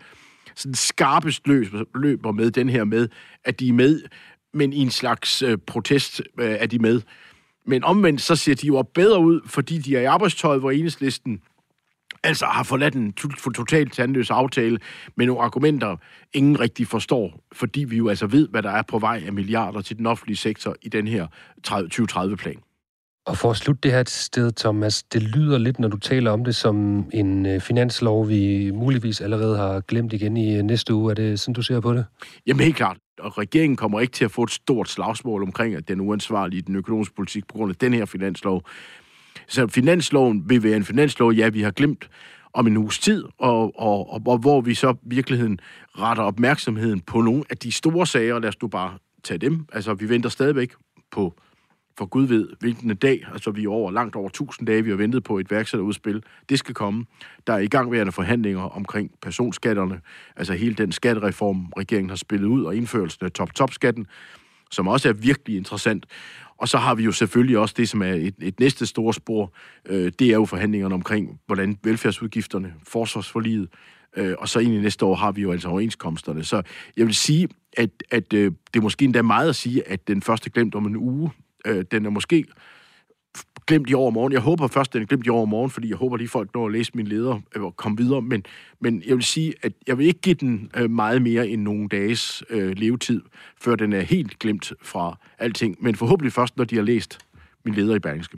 sådan 0.54 0.74
skarpest 0.74 1.46
løs, 1.46 1.68
løber 1.94 2.32
med 2.32 2.50
den 2.50 2.68
her 2.68 2.84
med, 2.84 3.08
at 3.44 3.60
de 3.60 3.68
er 3.68 3.72
med, 3.72 4.02
men 4.54 4.72
i 4.72 4.78
en 4.78 4.90
slags 4.90 5.42
øh, 5.42 5.58
protest 5.66 6.22
øh, 6.38 6.50
er 6.50 6.66
de 6.66 6.78
med. 6.78 7.00
Men 7.66 7.84
omvendt, 7.84 8.20
så 8.20 8.36
ser 8.36 8.54
de 8.54 8.66
jo 8.66 8.82
bedre 8.94 9.20
ud, 9.20 9.40
fordi 9.46 9.78
de 9.78 9.96
er 9.96 10.00
i 10.00 10.04
arbejdstøjet, 10.04 10.60
hvor 10.60 10.70
enhedslisten 10.70 11.40
altså 12.26 12.46
har 12.46 12.62
forladt 12.62 12.94
en 12.94 13.12
totalt 13.54 13.92
tandløs 13.92 14.30
aftale 14.30 14.78
med 15.16 15.26
nogle 15.26 15.42
argumenter, 15.42 15.96
ingen 16.32 16.60
rigtig 16.60 16.86
forstår, 16.86 17.40
fordi 17.52 17.84
vi 17.84 17.96
jo 17.96 18.08
altså 18.08 18.26
ved, 18.26 18.48
hvad 18.48 18.62
der 18.62 18.70
er 18.70 18.82
på 18.82 18.98
vej 18.98 19.22
af 19.26 19.32
milliarder 19.32 19.80
til 19.80 19.98
den 19.98 20.06
offentlige 20.06 20.36
sektor 20.36 20.76
i 20.82 20.88
den 20.88 21.08
her 21.08 21.26
2030-plan. 21.68 22.56
Og 23.26 23.36
for 23.36 23.50
at 23.50 23.56
slutte 23.56 23.80
det 23.82 23.92
her 23.92 24.04
sted, 24.06 24.52
Thomas, 24.52 25.02
det 25.02 25.22
lyder 25.22 25.58
lidt, 25.58 25.78
når 25.78 25.88
du 25.88 25.96
taler 25.96 26.30
om 26.30 26.44
det, 26.44 26.54
som 26.54 27.04
en 27.12 27.46
øh, 27.46 27.60
finanslov, 27.60 28.28
vi 28.28 28.70
muligvis 28.70 29.20
allerede 29.20 29.56
har 29.56 29.80
glemt 29.80 30.12
igen 30.12 30.36
i 30.36 30.56
øh, 30.56 30.62
næste 30.62 30.94
uge. 30.94 31.10
Er 31.10 31.14
det 31.14 31.40
sådan, 31.40 31.54
du 31.54 31.62
ser 31.62 31.80
på 31.80 31.94
det? 31.94 32.04
Jamen 32.46 32.64
helt 32.64 32.76
klart. 32.76 32.96
Og 33.18 33.38
regeringen 33.38 33.76
kommer 33.76 34.00
ikke 34.00 34.12
til 34.12 34.24
at 34.24 34.30
få 34.30 34.42
et 34.42 34.50
stort 34.50 34.88
slagsmål 34.88 35.42
omkring, 35.42 35.74
at 35.74 35.88
den 35.88 36.00
uansvarlig 36.00 36.58
i 36.58 36.60
den 36.60 36.76
økonomiske 36.76 37.14
politik 37.14 37.46
på 37.46 37.54
grund 37.54 37.70
af 37.70 37.76
den 37.76 37.94
her 37.94 38.04
finanslov. 38.04 38.62
Så 39.48 39.66
finansloven 39.66 40.48
vil 40.48 40.62
være 40.62 40.76
en 40.76 40.84
finanslov, 40.84 41.32
ja, 41.32 41.48
vi 41.48 41.62
har 41.62 41.70
glemt 41.70 42.08
om 42.52 42.66
en 42.66 42.76
uges 42.76 42.98
tid, 42.98 43.24
og, 43.38 43.80
og, 43.80 44.12
og, 44.12 44.22
og 44.26 44.38
hvor 44.38 44.60
vi 44.60 44.74
så 44.74 44.94
virkeligheden 45.02 45.60
retter 45.98 46.22
opmærksomheden 46.22 47.00
på 47.00 47.20
nogle 47.20 47.44
af 47.50 47.56
de 47.56 47.72
store 47.72 48.06
sager. 48.06 48.38
Lad 48.38 48.48
os 48.48 48.62
nu 48.62 48.68
bare 48.68 48.98
tage 49.24 49.38
dem. 49.38 49.66
Altså, 49.72 49.94
vi 49.94 50.08
venter 50.08 50.28
stadigvæk 50.28 50.72
på 51.10 51.34
for 51.98 52.06
Gud 52.06 52.26
ved, 52.26 52.48
hvilken 52.60 52.96
dag, 52.96 53.26
altså 53.32 53.50
vi 53.50 53.64
er 53.64 53.68
over 53.68 53.90
langt 53.90 54.16
over 54.16 54.28
1000 54.28 54.66
dage, 54.66 54.84
vi 54.84 54.90
har 54.90 54.96
ventet 54.96 55.24
på 55.24 55.38
et 55.38 55.50
værksætterudspil. 55.50 56.22
Det 56.48 56.58
skal 56.58 56.74
komme. 56.74 57.04
Der 57.46 57.52
er 57.52 57.58
i 57.58 57.66
gangværende 57.66 58.12
forhandlinger 58.12 58.62
omkring 58.62 59.10
personskatterne, 59.22 60.00
altså 60.36 60.52
hele 60.54 60.74
den 60.74 60.92
skattereform, 60.92 61.72
regeringen 61.78 62.08
har 62.08 62.16
spillet 62.16 62.46
ud, 62.46 62.64
og 62.64 62.76
indførelsen 62.76 63.24
af 63.24 63.32
top-top-skatten, 63.32 64.06
som 64.70 64.88
også 64.88 65.08
er 65.08 65.12
virkelig 65.12 65.56
interessant. 65.56 66.06
Og 66.58 66.68
så 66.68 66.78
har 66.78 66.94
vi 66.94 67.02
jo 67.02 67.12
selvfølgelig 67.12 67.58
også 67.58 67.74
det, 67.78 67.88
som 67.88 68.02
er 68.02 68.12
et, 68.12 68.34
et 68.42 68.60
næste 68.60 68.86
store 68.86 69.14
spor, 69.14 69.52
øh, 69.86 70.12
det 70.18 70.28
er 70.28 70.34
jo 70.34 70.44
forhandlingerne 70.44 70.94
omkring, 70.94 71.40
hvordan 71.46 71.78
velfærdsudgifterne, 71.82 72.74
forsvarsforliget, 72.88 73.68
øh, 74.16 74.34
og 74.38 74.48
så 74.48 74.58
egentlig 74.60 74.82
næste 74.82 75.04
år 75.04 75.14
har 75.14 75.32
vi 75.32 75.42
jo 75.42 75.52
altså 75.52 75.68
overenskomsterne. 75.68 76.44
Så 76.44 76.62
jeg 76.96 77.06
vil 77.06 77.14
sige, 77.14 77.48
at, 77.76 77.90
at 78.10 78.32
øh, 78.32 78.52
det 78.74 78.78
er 78.78 78.82
måske 78.82 79.04
endda 79.04 79.22
meget 79.22 79.48
at 79.48 79.56
sige, 79.56 79.88
at 79.88 80.08
den 80.08 80.22
første 80.22 80.50
glemt 80.50 80.74
om 80.74 80.86
en 80.86 80.96
uge, 80.96 81.30
øh, 81.66 81.84
den 81.90 82.06
er 82.06 82.10
måske 82.10 82.44
glemt 83.66 83.90
i 83.90 83.94
overmorgen. 83.94 84.32
Jeg 84.32 84.40
håber 84.40 84.66
først, 84.66 84.92
den 84.92 85.02
er 85.02 85.06
glemt 85.06 85.26
i 85.26 85.30
overmorgen, 85.30 85.70
fordi 85.70 85.88
jeg 85.88 85.96
håber, 85.96 86.16
lige 86.16 86.28
folk 86.28 86.54
når 86.54 86.66
at 86.66 86.72
læse 86.72 86.90
min 86.94 87.06
leder 87.06 87.40
øh, 87.56 87.62
og 87.62 87.76
komme 87.76 87.98
videre. 87.98 88.22
Men, 88.22 88.44
men 88.80 89.02
jeg 89.06 89.16
vil 89.16 89.24
sige, 89.24 89.54
at 89.62 89.72
jeg 89.86 89.98
vil 89.98 90.06
ikke 90.06 90.20
give 90.20 90.34
den 90.34 90.70
øh, 90.76 90.90
meget 90.90 91.22
mere 91.22 91.48
end 91.48 91.62
nogle 91.62 91.88
dages 91.88 92.42
øh, 92.50 92.72
levetid, 92.76 93.22
før 93.60 93.74
den 93.74 93.92
er 93.92 94.00
helt 94.00 94.38
glemt 94.38 94.72
fra 94.82 95.18
alting. 95.38 95.76
Men 95.80 95.94
forhåbentlig 95.94 96.32
først, 96.32 96.56
når 96.56 96.64
de 96.64 96.76
har 96.76 96.82
læst 96.82 97.18
min 97.64 97.74
leder 97.74 97.94
i 97.94 97.98
Berlingske. 97.98 98.36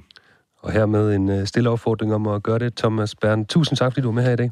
Og 0.58 0.72
hermed 0.72 1.14
en 1.14 1.28
øh, 1.28 1.46
stille 1.46 1.70
opfordring 1.70 2.14
om 2.14 2.26
at 2.26 2.42
gøre 2.42 2.58
det, 2.58 2.74
Thomas 2.74 3.14
Bern. 3.14 3.46
Tusind 3.46 3.76
tak, 3.76 3.92
fordi 3.92 4.00
du 4.00 4.08
er 4.08 4.12
med 4.12 4.22
her 4.22 4.32
i 4.32 4.36
dag. 4.36 4.50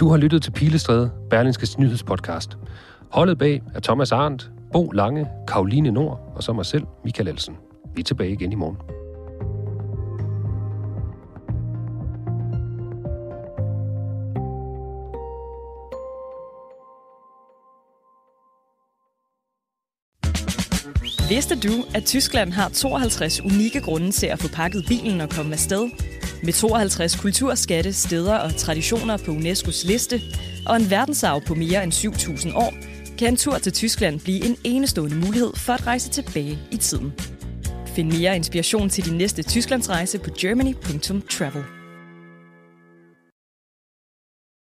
Du 0.00 0.08
har 0.08 0.16
lyttet 0.16 0.42
til 0.42 0.50
Pilestræde, 0.50 1.10
Berlingskes 1.30 1.78
nyhedspodcast. 1.78 2.58
Holdet 3.10 3.38
bag 3.38 3.62
er 3.74 3.80
Thomas 3.80 4.12
Arndt, 4.12 4.50
Bo 4.72 4.90
Lange, 4.90 5.26
Karoline 5.48 5.90
Nord 5.90 6.32
og 6.36 6.42
så 6.42 6.52
mig 6.52 6.66
selv, 6.66 6.84
Michael 7.04 7.28
Elsen. 7.28 7.56
Vi 7.94 8.00
er 8.00 8.04
tilbage 8.04 8.32
igen 8.32 8.52
i 8.52 8.54
morgen. 8.54 8.76
Vidste 21.28 21.60
du, 21.60 21.84
at 21.94 22.04
Tyskland 22.04 22.52
har 22.52 22.68
52 22.68 23.40
unikke 23.40 23.80
grunde 23.80 24.10
til 24.10 24.26
at 24.26 24.38
få 24.38 24.48
pakket 24.48 24.84
bilen 24.88 25.20
og 25.20 25.30
komme 25.30 25.52
afsted? 25.52 25.90
Med 26.42 26.52
52 26.52 27.20
kulturskatte, 27.20 27.92
steder 27.92 28.36
og 28.36 28.56
traditioner 28.56 29.16
på 29.16 29.30
UNESCO's 29.30 29.86
liste, 29.86 30.20
og 30.66 30.76
en 30.76 30.90
verdensarv 30.90 31.40
på 31.46 31.54
mere 31.54 31.84
end 31.84 31.92
7.000 31.92 32.56
år, 32.56 32.74
kan 33.18 33.28
en 33.28 33.36
tur 33.36 33.58
til 33.58 33.72
Tyskland 33.72 34.20
blive 34.20 34.44
en 34.44 34.56
enestående 34.64 35.16
mulighed 35.16 35.52
for 35.56 35.72
at 35.72 35.86
rejse 35.86 36.10
tilbage 36.10 36.58
i 36.70 36.76
tiden. 36.76 37.12
Find 37.86 38.12
mere 38.12 38.36
inspiration 38.36 38.88
til 38.88 39.04
din 39.04 39.18
næste 39.18 39.42
Tysklandsrejse 39.42 40.18
på 40.18 40.30
germany.travel. 40.38 41.77